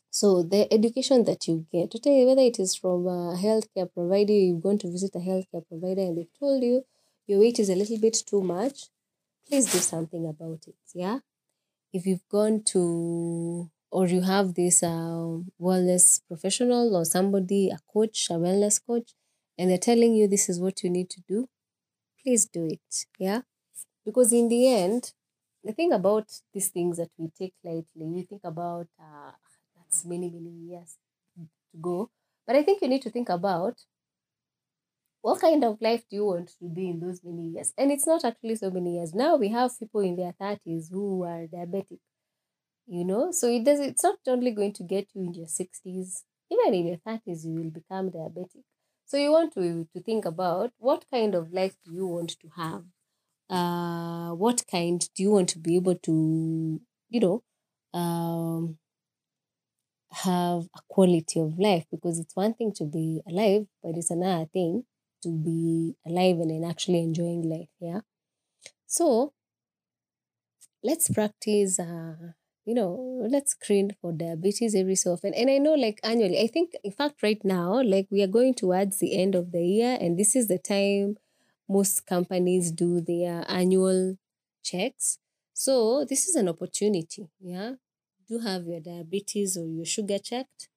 So 0.10 0.44
the 0.44 0.72
education 0.74 1.26
that 1.26 1.48
you 1.48 1.66
get 1.72 1.94
whether 1.94 2.42
it 2.42 2.60
is 2.60 2.76
from 2.76 3.08
a 3.08 3.36
healthcare 3.36 3.92
provider 3.94 4.34
you've 4.34 4.64
gone 4.64 4.78
to 4.80 4.92
visit 4.92 5.16
a 5.16 5.20
healthcare 5.20 5.68
provider 5.68 6.02
and 6.02 6.18
they've 6.18 6.40
told 6.40 6.64
you 6.64 6.86
your 7.28 7.40
weight 7.40 7.60
is 7.60 7.70
a 7.70 7.76
little 7.76 8.00
bit 8.00 8.18
too 8.26 8.42
much 8.42 8.90
please 9.48 9.72
do 9.72 9.80
something 9.80 10.26
about 10.28 10.62
it 10.68 10.76
yeah 10.94 11.20
if 11.98 12.02
you've 12.08 12.28
gone 12.38 12.56
to 12.74 13.70
or 13.92 14.04
you 14.08 14.22
have 14.22 14.48
this 14.56 14.78
uh, 14.84 15.40
wellness 15.68 16.06
professional 16.30 16.96
or 16.98 17.06
somebody 17.06 17.62
a 17.70 17.80
coach 17.94 18.20
a 18.30 18.36
wellness 18.46 18.78
coach 18.90 19.10
and 19.58 19.70
they're 19.70 19.88
telling 19.92 20.14
you 20.20 20.28
this 20.28 20.50
is 20.50 20.60
what 20.66 20.84
you 20.84 20.90
need 20.98 21.10
to 21.10 21.22
do 21.34 21.48
please 22.22 22.46
do 22.46 22.66
it 22.66 23.06
yeah? 23.20 23.42
Because 24.06 24.34
in 24.34 24.50
the 24.50 24.68
end 24.68 25.14
the 25.64 25.74
thing 25.74 25.92
about 25.94 26.28
these 26.54 26.70
things 26.70 26.98
that 26.98 27.12
we 27.18 27.30
take 27.40 27.54
lightly 27.64 28.08
we 28.18 28.24
think 28.24 28.44
about 28.44 28.88
uh, 29.00 29.32
that's 29.76 30.06
many 30.06 30.30
many 30.30 30.52
years 30.72 30.98
to 31.36 31.48
go 31.82 32.10
but 32.48 32.56
i 32.56 32.64
think 32.64 32.82
you 32.82 32.88
need 32.88 33.02
to 33.02 33.10
think 33.10 33.30
about 33.30 33.76
what 35.26 35.42
kind 35.42 35.64
of 35.64 35.82
life 35.82 36.04
do 36.10 36.16
you 36.18 36.26
want 36.26 36.50
to 36.60 36.66
be 36.78 36.90
in 36.90 37.00
those 37.00 37.22
many 37.24 37.48
years? 37.50 37.74
And 37.78 37.92
it's 37.92 38.08
not 38.08 38.24
actually 38.26 38.56
so 38.56 38.70
many 38.72 38.96
years. 38.98 39.14
Now 39.14 39.36
we 39.38 39.50
have 39.50 39.78
people 39.80 40.02
in 40.02 40.16
their 40.18 40.34
30s 40.40 40.90
who 40.92 41.24
are 41.24 41.48
diabetic 41.48 42.00
you 42.88 43.06
know? 43.06 43.32
So 43.32 43.48
it 43.50 43.64
does 43.64 43.80
it's 43.80 44.04
not 44.04 44.20
only 44.28 44.52
going 44.52 44.74
to 44.74 44.84
get 44.84 45.08
you 45.14 45.24
in 45.24 45.34
your 45.34 45.48
60s 45.48 46.24
even 46.52 46.74
in 46.74 46.88
your 46.88 46.98
30s 46.98 47.46
you 47.46 47.56
will 47.56 47.72
become 47.72 48.12
diabetic. 48.12 48.64
So 49.06 49.18
you 49.18 49.32
want 49.32 49.54
to 49.56 49.88
to 49.94 50.02
think 50.02 50.26
about 50.26 50.72
what 50.78 51.06
kind 51.12 51.36
of 51.36 51.52
life 51.54 51.76
do 51.86 51.94
you 51.94 52.08
want 52.08 52.32
to 52.42 52.50
have? 52.56 52.84
Uh 53.50 54.32
what 54.36 54.66
kind 54.72 55.08
do 55.16 55.24
you 55.24 55.32
want 55.32 55.50
to 55.50 55.60
be 55.60 55.76
able 55.78 55.96
to 55.96 56.82
you 57.10 57.20
know 57.20 57.44
um 58.00 58.78
have 60.12 60.64
a 60.76 60.80
quality 60.88 61.40
of 61.40 61.58
life? 61.60 61.86
Because 61.92 62.20
it's 62.20 62.36
one 62.36 62.54
thing 62.54 62.72
to 62.74 62.86
be 62.86 63.22
alive 63.28 63.68
but 63.84 63.96
it's 63.98 64.12
another 64.12 64.46
thing 64.46 64.84
to 65.26 65.32
be 65.50 65.96
alive 66.08 66.38
and 66.44 66.52
then 66.52 66.64
actually 66.70 67.02
enjoying 67.10 67.44
life 67.56 67.74
yeah? 67.80 68.02
So 68.88 69.34
let's 70.84 71.10
practice 71.10 71.80
uh 71.80 72.16
you 72.66 72.74
know 72.74 72.92
let's 73.30 73.52
screen 73.52 73.96
for 74.02 74.12
diabetes 74.12 74.76
every 74.76 74.96
so 74.96 75.14
often. 75.14 75.34
And 75.34 75.50
i 75.50 75.58
know 75.58 75.74
like 75.74 76.00
annually 76.04 76.40
i 76.42 76.48
think 76.48 76.74
in 76.84 76.92
fact 76.92 77.22
right 77.24 77.44
now 77.44 77.82
like 77.84 78.08
we 78.12 78.22
are 78.24 78.28
going 78.38 78.54
towards 78.54 79.00
the 79.00 79.16
end 79.22 79.36
of 79.36 79.52
the 79.52 79.64
year 79.64 79.98
and 80.00 80.18
this 80.18 80.36
is 80.36 80.48
the 80.48 80.60
time 80.60 81.18
most 81.68 82.06
companies 82.06 82.72
do 82.72 83.02
their 83.02 83.44
annual 83.50 84.18
checks. 84.64 85.18
So 85.54 86.06
this 86.06 86.28
is 86.28 86.36
an 86.36 86.50
opportunity 86.50 87.28
yeah? 87.40 87.74
Do 88.28 88.40
have 88.40 88.66
your 88.66 88.80
diabetes 88.80 89.58
or 89.58 89.68
your 89.68 89.86
sugar 89.86 90.20
checked 90.20 90.70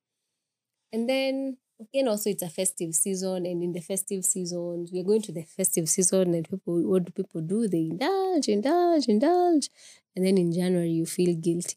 and 0.92 1.08
then 1.08 1.58
again 1.81 2.09
also 2.09 2.31
it's 2.31 2.43
a 2.43 2.49
festive 2.49 2.95
season 2.95 3.47
and 3.47 3.62
in 3.62 3.73
the 3.73 3.81
festive 3.81 4.25
season 4.25 4.87
we're 4.93 5.05
going 5.05 5.23
to 5.23 5.33
the 5.33 5.43
festive 5.43 5.88
season 5.88 6.35
and 6.35 6.49
people 6.49 6.83
what 6.83 7.05
do 7.05 7.12
people 7.12 7.41
do? 7.41 7.69
They 7.69 7.88
indulge 7.91 8.49
indulge 8.49 9.07
indulge 9.09 9.69
and 10.14 10.25
then 10.25 10.38
in 10.38 10.53
january 10.53 10.91
you 10.91 11.07
feel 11.07 11.35
guilty. 11.37 11.77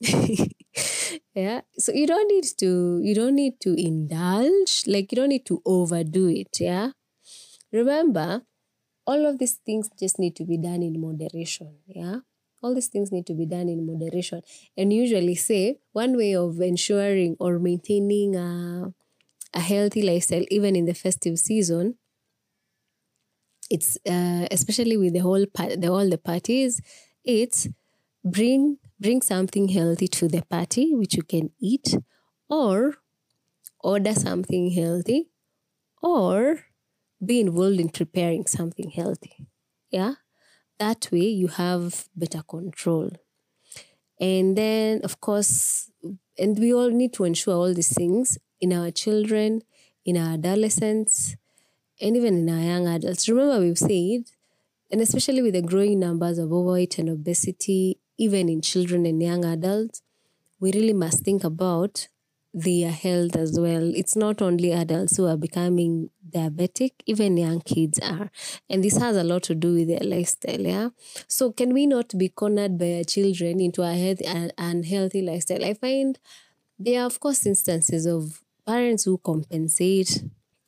Yeah? 1.34 1.62
So 1.78 1.92
you 1.92 2.06
don't 2.06 2.28
need 2.28 2.44
to 2.58 3.00
you 3.02 3.14
don't 3.14 3.34
need 3.34 3.60
to 3.60 3.74
indulge 3.74 4.84
like 4.86 5.12
you 5.12 5.16
don't 5.16 5.28
need 5.28 5.46
to 5.46 5.62
overdo 5.64 6.28
it 6.28 6.60
yeah? 6.60 6.90
Remember 7.72 8.42
all 9.06 9.26
of 9.26 9.38
these 9.38 9.58
things 9.66 9.90
just 9.98 10.18
need 10.18 10.36
to 10.36 10.44
be 10.44 10.58
done 10.58 10.82
in 10.82 11.00
moderation 11.00 11.76
yeah? 11.86 12.20
All 12.62 12.74
these 12.74 12.86
things 12.88 13.10
need 13.10 13.26
to 13.26 13.34
be 13.34 13.44
done 13.44 13.68
in 13.68 13.84
moderation. 13.84 14.40
And 14.76 14.92
usually 14.92 15.34
say 15.34 15.78
one 15.92 16.16
way 16.16 16.36
of 16.36 16.60
ensuring 16.60 17.36
or 17.40 17.58
maintaining 17.58 18.36
a, 18.36 18.94
a 19.54 19.60
healthy 19.60 20.02
lifestyle 20.02 20.44
even 20.50 20.76
in 20.76 20.84
the 20.86 20.94
festive 20.94 21.38
season 21.38 21.94
it's 23.70 23.96
uh, 24.06 24.46
especially 24.50 24.96
with 24.96 25.12
the 25.12 25.20
whole 25.20 25.46
part 25.46 25.80
the 25.80 25.90
all 25.90 26.08
the 26.08 26.18
parties 26.18 26.80
it's 27.24 27.68
bring 28.24 28.78
bring 29.00 29.20
something 29.22 29.68
healthy 29.68 30.08
to 30.08 30.28
the 30.28 30.42
party 30.42 30.94
which 30.94 31.14
you 31.16 31.22
can 31.22 31.50
eat 31.60 31.96
or 32.48 32.94
order 33.80 34.14
something 34.14 34.70
healthy 34.70 35.30
or 36.02 36.60
be 37.24 37.40
involved 37.40 37.80
in 37.80 37.88
preparing 37.88 38.46
something 38.46 38.90
healthy. 38.90 39.46
Yeah? 39.90 40.14
That 40.78 41.08
way 41.12 41.28
you 41.28 41.48
have 41.48 42.08
better 42.16 42.42
control. 42.42 43.10
And 44.20 44.56
then 44.56 45.00
of 45.04 45.20
course 45.20 45.90
and 46.38 46.58
we 46.58 46.72
all 46.74 46.90
need 46.90 47.12
to 47.14 47.24
ensure 47.24 47.54
all 47.54 47.74
these 47.74 47.92
things 47.94 48.38
in 48.62 48.72
our 48.72 48.90
children 48.90 49.60
in 50.04 50.16
our 50.16 50.34
adolescents 50.34 51.36
and 52.00 52.16
even 52.16 52.34
in 52.42 52.48
our 52.54 52.64
young 52.72 52.86
adults 52.88 53.28
remember 53.28 53.60
we've 53.60 53.78
said 53.78 54.24
and 54.92 55.00
especially 55.00 55.40
with 55.40 55.54
the 55.54 55.62
growing 55.62 55.98
numbers 55.98 56.38
of 56.38 56.52
overweight 56.52 56.98
and 56.98 57.08
obesity, 57.08 57.98
even 58.18 58.50
in 58.50 58.60
children 58.60 59.06
and 59.06 59.22
young 59.22 59.42
adults, 59.44 60.02
we 60.60 60.70
really 60.72 60.92
must 60.92 61.24
think 61.24 61.42
about 61.42 62.08
their 62.52 62.90
health 62.90 63.34
as 63.34 63.58
well. 63.58 63.90
It's 63.96 64.14
not 64.14 64.42
only 64.42 64.70
adults 64.72 65.16
who 65.16 65.26
are 65.26 65.38
becoming 65.38 66.10
diabetic, 66.28 66.90
even 67.06 67.38
young 67.38 67.62
kids 67.62 67.98
are. 68.00 68.30
And 68.68 68.84
this 68.84 68.98
has 68.98 69.16
a 69.16 69.24
lot 69.24 69.44
to 69.44 69.54
do 69.54 69.72
with 69.72 69.88
their 69.88 70.06
lifestyle, 70.06 70.60
yeah? 70.60 70.90
So 71.26 71.50
can 71.52 71.72
we 71.72 71.86
not 71.86 72.12
be 72.18 72.28
cornered 72.28 72.76
by 72.76 72.98
our 72.98 73.04
children 73.04 73.58
into 73.60 73.80
a 73.82 73.94
healthy 73.94 74.26
unhealthy 74.58 75.22
lifestyle? 75.22 75.64
I 75.64 75.72
find 75.72 76.18
there 76.78 77.00
are 77.00 77.06
of 77.06 77.18
course 77.18 77.46
instances 77.46 78.04
of 78.04 78.42
parents 78.66 79.04
who 79.04 79.18
compensate 79.18 80.24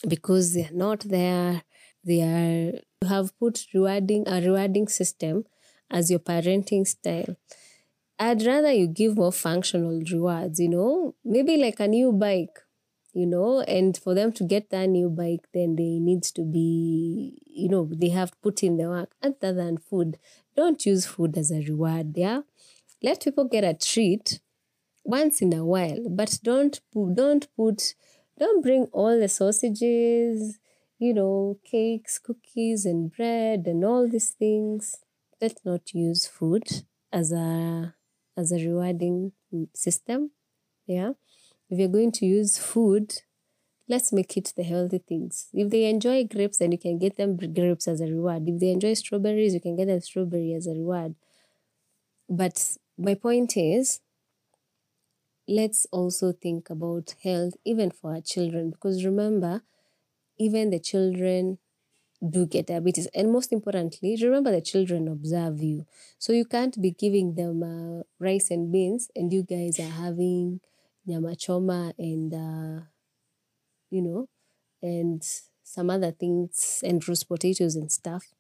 because 0.09 0.55
they're 0.55 0.71
not 0.73 1.01
there 1.01 1.63
they 2.05 2.21
are 2.23 2.81
you 3.05 3.09
have 3.09 3.39
put 3.39 3.67
rewarding 3.75 4.27
a 4.27 4.41
rewarding 4.41 4.89
system 4.89 5.45
as 5.91 6.11
your 6.11 6.21
parenting 6.21 6.87
style. 6.87 7.37
I'd 8.19 8.45
rather 8.45 8.73
you 8.73 8.87
give 8.87 9.17
more 9.17 9.33
functional 9.33 10.01
rewards, 10.11 10.61
you 10.61 10.69
know, 10.69 11.15
maybe 11.25 11.57
like 11.57 11.81
a 11.81 11.89
new 11.89 12.13
bike, 12.13 12.59
you 13.13 13.27
know, 13.27 13.61
and 13.63 13.97
for 13.97 14.15
them 14.15 14.33
to 14.33 14.45
get 14.45 14.71
that 14.71 14.87
new 14.87 15.11
bike, 15.11 15.47
then 15.53 15.77
they 15.77 15.99
needs 15.99 16.31
to 16.33 16.43
be, 16.43 17.43
you 17.47 17.69
know, 17.69 17.89
they 17.93 18.11
have 18.11 18.41
put 18.41 18.63
in 18.63 18.77
the 18.77 18.89
work 18.89 19.15
other 19.23 19.53
than 19.53 19.79
food. 19.79 20.19
Don't 20.57 20.85
use 20.87 21.07
food 21.07 21.37
as 21.37 21.51
a 21.51 21.61
reward, 21.61 22.17
yeah. 22.17 22.43
Let 23.03 23.25
people 23.25 23.45
get 23.45 23.65
a 23.65 23.75
treat 23.75 24.41
once 25.05 25.43
in 25.43 25.53
a 25.53 25.65
while, 25.65 26.09
but 26.09 26.39
don't 26.43 26.81
don't 27.15 27.47
put 27.57 27.95
don't 28.39 28.63
bring 28.63 28.87
all 28.93 29.19
the 29.19 29.29
sausages, 29.29 30.59
you 30.99 31.15
know, 31.15 31.59
cakes, 31.65 32.19
cookies, 32.19 32.85
and 32.85 33.13
bread, 33.15 33.67
and 33.67 33.85
all 33.85 34.09
these 34.09 34.31
things. 34.31 34.97
Let's 35.41 35.65
not 35.65 35.93
use 35.93 36.27
food 36.27 36.85
as 37.13 37.33
a 37.33 37.95
as 38.37 38.51
a 38.51 38.57
rewarding 38.57 39.33
mm, 39.53 39.69
system. 39.75 40.31
Yeah, 40.87 41.13
if 41.71 41.79
you're 41.79 41.89
going 41.89 42.13
to 42.13 42.27
use 42.27 42.59
food, 42.59 43.15
let's 43.89 44.13
make 44.13 44.37
it 44.37 44.53
the 44.57 44.63
healthy 44.63 44.99
things. 44.99 45.49
If 45.53 45.71
they 45.71 45.85
enjoy 45.85 46.25
grapes, 46.25 46.59
then 46.59 46.73
you 46.73 46.79
can 46.79 46.99
get 46.99 47.17
them 47.17 47.37
grapes 47.37 47.89
as 47.89 48.01
a 48.01 48.07
reward. 48.07 48.49
If 48.49 48.61
they 48.61 48.71
enjoy 48.71 48.95
strawberries, 48.95 49.55
you 49.55 49.61
can 49.61 49.77
get 49.77 49.87
them 49.87 50.01
strawberry 50.01 50.55
as 50.55 50.67
a 50.67 50.73
reward. 50.73 51.15
But 52.29 52.77
my 52.97 53.15
point 53.15 53.57
is, 53.57 54.01
let's 55.49 55.87
also 55.93 56.33
think 56.33 56.71
about 56.71 57.15
health 57.23 57.55
even 57.65 57.91
for 57.91 58.15
our 58.15 58.21
children 58.21 58.71
because 58.71 59.05
remember 59.05 59.63
even 60.39 60.71
the 60.71 60.81
children 60.81 61.59
do 62.31 62.47
get 62.47 62.67
diabetes. 62.69 63.07
And 63.15 63.33
most 63.33 63.53
importantly, 63.53 64.19
remember 64.23 64.51
the 64.53 64.63
children 64.63 65.09
observe 65.09 65.63
you. 65.63 65.87
So 66.19 66.33
you 66.33 66.45
can't 66.47 66.81
be 66.81 66.93
giving 66.93 67.35
them 67.35 67.63
uh, 67.63 68.03
rice 68.19 68.51
and 68.51 68.73
beans 68.73 69.11
and 69.17 69.33
you 69.33 69.43
guys 69.45 69.79
are 69.81 69.91
having 70.05 70.61
nyama 71.07 71.37
choma 71.37 71.95
and, 71.99 72.35
uh, 72.35 72.85
you 73.91 74.03
know, 74.03 74.29
and 74.83 75.25
some 75.65 75.91
other 75.91 76.13
things 76.13 76.83
and 76.85 77.07
roast 77.09 77.29
potatoes 77.29 77.77
and 77.77 77.91
stuff. 77.93 78.35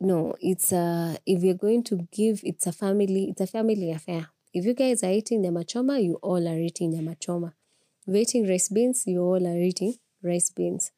No, 0.00 0.34
it's 0.40 0.72
uh 0.72 1.16
if 1.26 1.42
you're 1.42 1.62
going 1.66 1.82
to 1.84 2.08
give 2.10 2.40
it's 2.44 2.66
a 2.66 2.72
family 2.72 3.28
it's 3.30 3.42
a 3.42 3.46
family 3.46 3.90
affair. 3.92 4.28
If 4.56 4.64
you 4.64 4.72
guys 4.72 5.04
are 5.04 5.12
eating 5.12 5.42
nyama 5.42 5.64
choma, 5.64 5.98
you 5.98 6.14
all 6.22 6.48
are 6.48 6.58
eating 6.58 6.92
nyama 6.92 7.14
choma. 7.16 7.52
If 8.06 8.14
you're 8.14 8.22
eating 8.22 8.48
rice 8.48 8.70
beans, 8.70 9.06
you 9.06 9.20
all 9.20 9.46
are 9.46 9.58
eating 9.58 9.96
rice 10.22 10.48
beans. 10.48 10.92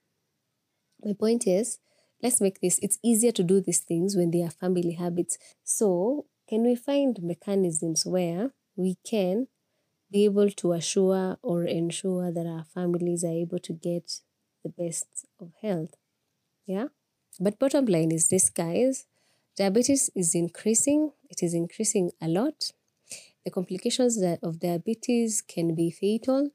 My 1.04 1.12
point 1.14 1.44
is, 1.44 1.80
let's 2.22 2.40
make 2.40 2.60
this, 2.60 2.78
it's 2.80 3.00
easier 3.02 3.32
to 3.32 3.42
do 3.42 3.60
these 3.60 3.80
things 3.80 4.14
when 4.14 4.30
they 4.30 4.44
are 4.44 4.50
family 4.50 4.92
habits. 4.92 5.38
So, 5.64 6.26
can 6.48 6.62
we 6.62 6.76
find 6.76 7.18
mechanisms 7.20 8.06
where 8.06 8.52
we 8.76 8.96
can 9.04 9.48
be 10.08 10.24
able 10.24 10.50
to 10.50 10.74
assure 10.74 11.38
or 11.42 11.64
ensure 11.64 12.30
that 12.30 12.46
our 12.46 12.62
families 12.62 13.24
are 13.24 13.32
able 13.44 13.58
to 13.58 13.72
get 13.72 14.20
the 14.62 14.70
best 14.70 15.26
of 15.40 15.50
health? 15.62 15.96
Yeah. 16.64 16.90
But 17.40 17.58
bottom 17.58 17.86
line 17.86 18.12
is 18.12 18.28
this, 18.28 18.50
guys 18.50 19.06
diabetes 19.56 20.08
is 20.14 20.36
increasing, 20.36 21.10
it 21.28 21.42
is 21.42 21.52
increasing 21.52 22.12
a 22.22 22.28
lot. 22.28 22.70
The 23.48 23.54
complications 23.58 24.14
of 24.42 24.60
diabetes 24.60 25.42
can 25.42 25.74
be 25.74 25.90
fatal 25.90 26.50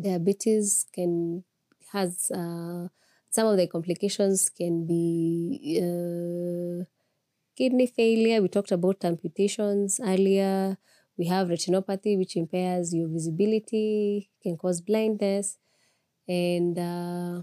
diabetes 0.00 0.86
can 0.92 1.44
has 1.92 2.30
uh, 2.30 2.88
some 3.30 3.46
of 3.46 3.56
the 3.56 3.66
complications 3.66 4.48
can 4.48 4.86
be 4.86 5.80
uh, 5.82 6.84
kidney 7.56 7.86
failure. 7.86 8.40
We 8.42 8.48
talked 8.48 8.72
about 8.72 9.04
amputations 9.04 10.00
earlier. 10.02 10.76
We 11.16 11.26
have 11.26 11.48
retinopathy, 11.48 12.16
which 12.16 12.36
impairs 12.36 12.94
your 12.94 13.08
visibility, 13.08 14.30
can 14.42 14.56
cause 14.56 14.80
blindness, 14.80 15.58
and 16.28 16.78
uh, 16.78 17.42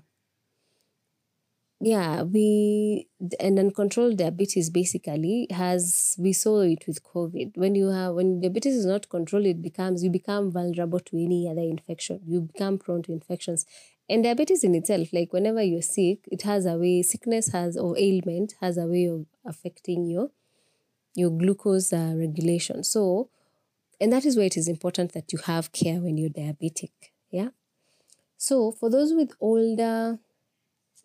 yeah, 1.81 2.23
we 2.23 3.07
and 3.39 3.59
uncontrolled 3.59 4.17
diabetes 4.17 4.69
basically 4.69 5.47
has 5.51 6.15
we 6.17 6.31
saw 6.31 6.61
it 6.61 6.87
with 6.87 7.03
COVID. 7.03 7.57
When 7.57 7.75
you 7.75 7.87
have 7.89 8.15
when 8.15 8.39
diabetes 8.39 8.75
is 8.75 8.85
not 8.85 9.09
controlled, 9.09 9.45
it 9.45 9.61
becomes 9.61 10.03
you 10.03 10.09
become 10.09 10.51
vulnerable 10.51 10.99
to 11.01 11.17
any 11.17 11.49
other 11.49 11.61
infection. 11.61 12.21
You 12.25 12.41
become 12.41 12.77
prone 12.77 13.03
to 13.03 13.11
infections. 13.11 13.65
And 14.07 14.23
diabetes 14.23 14.63
in 14.63 14.75
itself, 14.75 15.11
like 15.11 15.33
whenever 15.33 15.61
you're 15.63 15.81
sick, 15.81 16.19
it 16.31 16.43
has 16.43 16.65
a 16.65 16.77
way 16.77 17.01
sickness 17.01 17.51
has 17.51 17.75
or 17.75 17.97
ailment 17.97 18.53
has 18.61 18.77
a 18.77 18.85
way 18.85 19.05
of 19.05 19.25
affecting 19.45 20.05
your 20.05 20.29
your 21.13 21.29
glucose 21.29 21.91
uh, 21.91 22.13
regulation. 22.15 22.83
So, 22.83 23.29
and 23.99 24.13
that 24.13 24.25
is 24.25 24.37
why 24.37 24.43
it 24.43 24.57
is 24.57 24.67
important 24.67 25.13
that 25.13 25.33
you 25.33 25.39
have 25.45 25.71
care 25.73 25.99
when 25.99 26.17
you're 26.17 26.29
diabetic. 26.29 26.91
Yeah. 27.31 27.49
So 28.37 28.71
for 28.71 28.89
those 28.89 29.13
with 29.13 29.31
older 29.39 30.19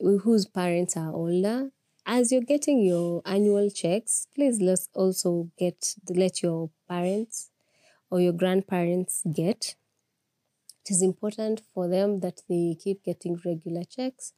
whose 0.01 0.47
parents 0.47 0.97
are 0.97 1.13
older, 1.13 1.71
as 2.07 2.33
you're 2.33 2.41
getting 2.43 2.81
your 2.81 3.23
annual 3.25 3.71
checks, 3.71 4.27
please 4.35 4.61
let's 4.61 4.89
also 4.95 5.51
get 5.59 5.95
let 6.09 6.43
your 6.43 6.71
parents 6.89 7.51
or 8.11 8.21
your 8.21 8.33
grandparents 8.33 9.23
get. 9.33 9.77
It 10.85 10.91
is 10.91 11.03
important 11.03 11.63
for 11.73 11.87
them 11.89 12.21
that 12.21 12.43
they 12.49 12.77
keep 12.83 13.05
getting 13.05 13.41
regular 13.45 13.85
checks 13.85 14.33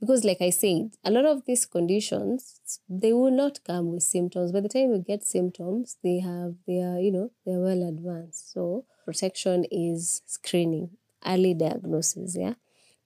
because 0.00 0.24
like 0.24 0.40
I 0.40 0.50
said, 0.50 0.96
a 1.04 1.10
lot 1.12 1.26
of 1.26 1.44
these 1.44 1.64
conditions 1.64 2.80
they 2.88 3.12
will 3.12 3.30
not 3.30 3.62
come 3.64 3.92
with 3.92 4.02
symptoms. 4.02 4.50
By 4.50 4.60
the 4.60 4.68
time 4.68 4.92
you 4.92 5.04
get 5.06 5.22
symptoms, 5.22 5.96
they 6.02 6.18
have 6.20 6.56
they 6.66 6.80
are, 6.80 6.98
you 6.98 7.12
know, 7.12 7.30
they're 7.46 7.60
well 7.60 7.88
advanced. 7.88 8.52
So 8.52 8.84
protection 9.04 9.64
is 9.70 10.22
screening, 10.26 10.90
early 11.24 11.54
diagnosis, 11.54 12.36
yeah. 12.36 12.54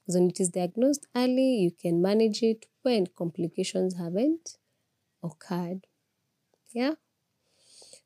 Because 0.06 0.20
when 0.20 0.30
it 0.30 0.38
is 0.38 0.50
diagnosed 0.50 1.06
early, 1.16 1.56
you 1.56 1.72
can 1.72 2.00
manage 2.00 2.40
it 2.42 2.66
when 2.82 3.08
complications 3.08 3.96
haven't 3.98 4.56
occurred. 5.20 5.88
Yeah. 6.72 6.94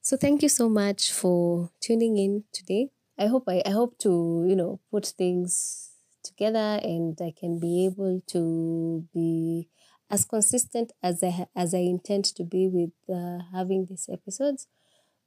So 0.00 0.16
thank 0.16 0.42
you 0.42 0.48
so 0.48 0.70
much 0.70 1.12
for 1.12 1.70
tuning 1.78 2.16
in 2.16 2.44
today. 2.54 2.88
I 3.18 3.26
hope 3.26 3.44
I, 3.48 3.62
I 3.66 3.70
hope 3.70 3.98
to, 3.98 4.46
you 4.48 4.56
know, 4.56 4.80
put 4.90 5.04
things 5.06 5.90
together 6.24 6.80
and 6.82 7.18
I 7.20 7.34
can 7.38 7.58
be 7.58 7.84
able 7.84 8.22
to 8.28 9.06
be 9.12 9.68
as 10.08 10.24
consistent 10.24 10.92
as 11.02 11.22
I 11.22 11.46
as 11.54 11.74
I 11.74 11.80
intend 11.80 12.24
to 12.36 12.44
be 12.44 12.66
with 12.66 12.92
uh, 13.14 13.44
having 13.52 13.84
these 13.84 14.08
episodes. 14.10 14.68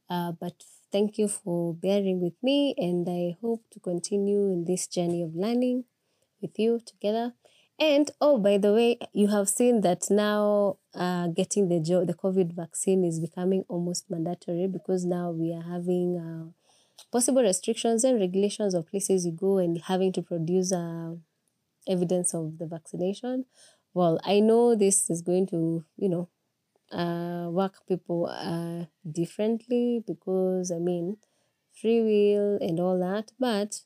Uh, 0.09 0.31
but 0.31 0.63
thank 0.91 1.19
you 1.19 1.27
for 1.27 1.73
bearing 1.73 2.19
with 2.19 2.33
me, 2.41 2.73
and 2.77 3.07
I 3.07 3.37
hope 3.41 3.63
to 3.71 3.79
continue 3.79 4.51
in 4.51 4.65
this 4.65 4.87
journey 4.87 5.21
of 5.21 5.35
learning 5.35 5.85
with 6.43 6.59
you 6.59 6.79
together. 6.85 7.33
And 7.79 8.11
oh, 8.21 8.37
by 8.37 8.59
the 8.59 8.71
way, 8.71 8.99
you 9.13 9.29
have 9.29 9.49
seen 9.49 9.81
that 9.81 10.03
now 10.11 10.77
uh, 10.93 11.27
getting 11.27 11.69
the 11.69 11.79
jo- 11.79 12.05
the 12.05 12.13
COVID 12.13 12.53
vaccine 12.55 13.03
is 13.03 13.19
becoming 13.19 13.65
almost 13.67 14.11
mandatory 14.11 14.67
because 14.67 15.05
now 15.05 15.31
we 15.31 15.51
are 15.53 15.63
having 15.63 16.09
uh, 16.19 16.51
possible 17.11 17.41
restrictions 17.41 18.03
and 18.03 18.19
regulations 18.19 18.75
of 18.75 18.87
places 18.87 19.25
you 19.25 19.31
go 19.31 19.57
and 19.57 19.81
having 19.81 20.11
to 20.13 20.21
produce 20.21 20.71
uh, 20.71 21.15
evidence 21.87 22.33
of 22.33 22.59
the 22.59 22.67
vaccination. 22.67 23.45
Well, 23.93 24.19
I 24.23 24.39
know 24.39 24.75
this 24.75 25.09
is 25.09 25.21
going 25.21 25.47
to, 25.47 25.83
you 25.97 26.09
know, 26.09 26.29
uh, 26.91 27.49
work 27.49 27.75
people 27.87 28.27
uh, 28.27 28.85
differently 29.09 30.03
because 30.05 30.71
I 30.71 30.79
mean, 30.79 31.17
free 31.73 32.01
will 32.01 32.57
and 32.61 32.79
all 32.79 32.99
that. 32.99 33.31
But 33.39 33.81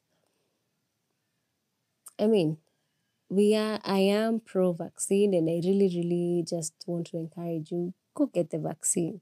I 2.19 2.27
mean, 2.27 2.57
we 3.29 3.55
are. 3.55 3.79
I 3.83 3.99
am 3.99 4.39
pro 4.41 4.73
vaccine, 4.73 5.33
and 5.33 5.49
I 5.49 5.61
really, 5.67 5.89
really 5.97 6.45
just 6.47 6.73
want 6.87 7.07
to 7.07 7.17
encourage 7.17 7.71
you 7.71 7.93
go 8.15 8.27
get 8.27 8.49
the 8.51 8.59
vaccine. 8.59 9.21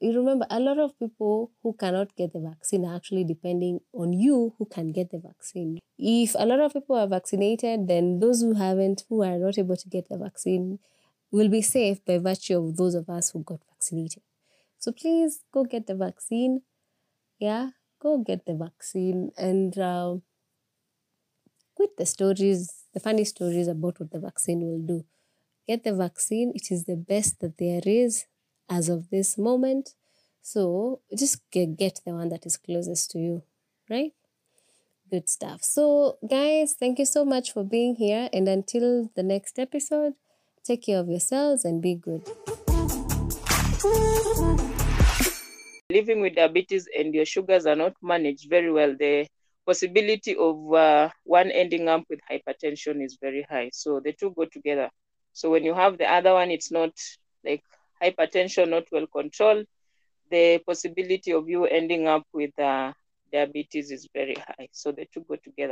You 0.00 0.12
remember 0.16 0.46
a 0.50 0.60
lot 0.60 0.78
of 0.78 0.98
people 0.98 1.52
who 1.62 1.72
cannot 1.74 2.14
get 2.16 2.32
the 2.32 2.40
vaccine 2.40 2.84
are 2.84 2.96
actually 2.96 3.24
depending 3.24 3.80
on 3.92 4.12
you 4.12 4.54
who 4.58 4.66
can 4.66 4.92
get 4.92 5.10
the 5.10 5.18
vaccine. 5.18 5.80
If 5.98 6.36
a 6.38 6.46
lot 6.46 6.60
of 6.60 6.72
people 6.74 6.96
are 6.96 7.08
vaccinated, 7.08 7.88
then 7.88 8.20
those 8.20 8.42
who 8.42 8.54
haven't, 8.54 9.04
who 9.08 9.22
are 9.24 9.38
not 9.38 9.58
able 9.58 9.76
to 9.76 9.88
get 9.88 10.08
the 10.08 10.18
vaccine, 10.18 10.78
will 11.32 11.48
be 11.48 11.62
safe 11.62 12.04
by 12.04 12.18
virtue 12.18 12.58
of 12.58 12.76
those 12.76 12.94
of 12.94 13.08
us 13.10 13.30
who 13.30 13.42
got 13.42 13.60
vaccinated. 13.70 14.22
So 14.78 14.92
please 14.92 15.40
go 15.52 15.64
get 15.64 15.86
the 15.86 15.96
vaccine. 15.96 16.62
Yeah, 17.38 17.70
go 18.00 18.18
get 18.18 18.46
the 18.46 18.54
vaccine 18.54 19.32
and 19.36 19.76
uh, 19.78 20.16
quit 21.78 21.96
the 21.96 22.06
stories, 22.06 22.60
the 22.92 22.98
funny 22.98 23.24
stories 23.24 23.68
about 23.68 24.00
what 24.00 24.10
the 24.10 24.18
vaccine 24.18 24.62
will 24.62 24.84
do. 24.84 25.04
Get 25.68 25.84
the 25.84 25.94
vaccine, 25.94 26.50
it 26.52 26.72
is 26.72 26.86
the 26.86 26.96
best 26.96 27.38
that 27.38 27.56
there 27.56 27.82
is 27.84 28.26
as 28.68 28.88
of 28.88 29.10
this 29.10 29.38
moment. 29.38 29.94
So 30.42 31.00
just 31.16 31.48
get, 31.52 31.78
the 32.04 32.14
one 32.14 32.30
that 32.30 32.44
is 32.46 32.56
closest 32.56 33.12
to 33.12 33.20
you, 33.20 33.42
right? 33.88 34.12
Good 35.08 35.28
stuff. 35.28 35.62
So, 35.62 36.18
guys, 36.28 36.74
thank 36.74 36.98
you 36.98 37.06
so 37.06 37.24
much 37.24 37.52
for 37.52 37.62
being 37.62 37.94
here. 37.94 38.28
And 38.32 38.48
until 38.48 39.10
the 39.14 39.22
next 39.22 39.56
episode, 39.60 40.14
take 40.64 40.82
care 40.82 40.98
of 40.98 41.08
yourselves 41.08 41.64
and 41.64 41.80
be 41.80 41.94
good. 41.94 42.28
living 45.90 46.20
with 46.20 46.34
diabetes 46.34 46.86
and 46.98 47.14
your 47.14 47.24
sugars 47.24 47.64
are 47.64 47.76
not 47.76 47.94
managed 48.02 48.50
very 48.50 48.70
well, 48.70 48.94
the 48.98 49.26
possibility 49.68 50.36
of 50.36 50.74
uh, 50.74 51.10
one 51.24 51.50
ending 51.52 51.88
up 51.88 52.04
with 52.10 52.20
hypertension 52.30 53.04
is 53.04 53.18
very 53.20 53.46
high. 53.50 53.70
So 53.72 54.00
the 54.00 54.12
two 54.12 54.32
go 54.36 54.46
together. 54.46 54.90
So 55.32 55.50
when 55.50 55.64
you 55.64 55.74
have 55.74 55.98
the 55.98 56.10
other 56.12 56.34
one, 56.34 56.50
it's 56.50 56.72
not 56.72 56.90
like 57.44 57.62
hypertension 58.02 58.70
not 58.70 58.84
well 58.92 59.06
controlled. 59.06 59.66
The 60.30 60.58
possibility 60.66 61.32
of 61.32 61.48
you 61.48 61.66
ending 61.66 62.08
up 62.08 62.24
with 62.32 62.58
uh, 62.58 62.92
diabetes 63.32 63.90
is 63.90 64.08
very 64.14 64.34
high. 64.34 64.68
So 64.72 64.92
the 64.92 65.06
two 65.12 65.24
go 65.28 65.36
together. 65.36 65.66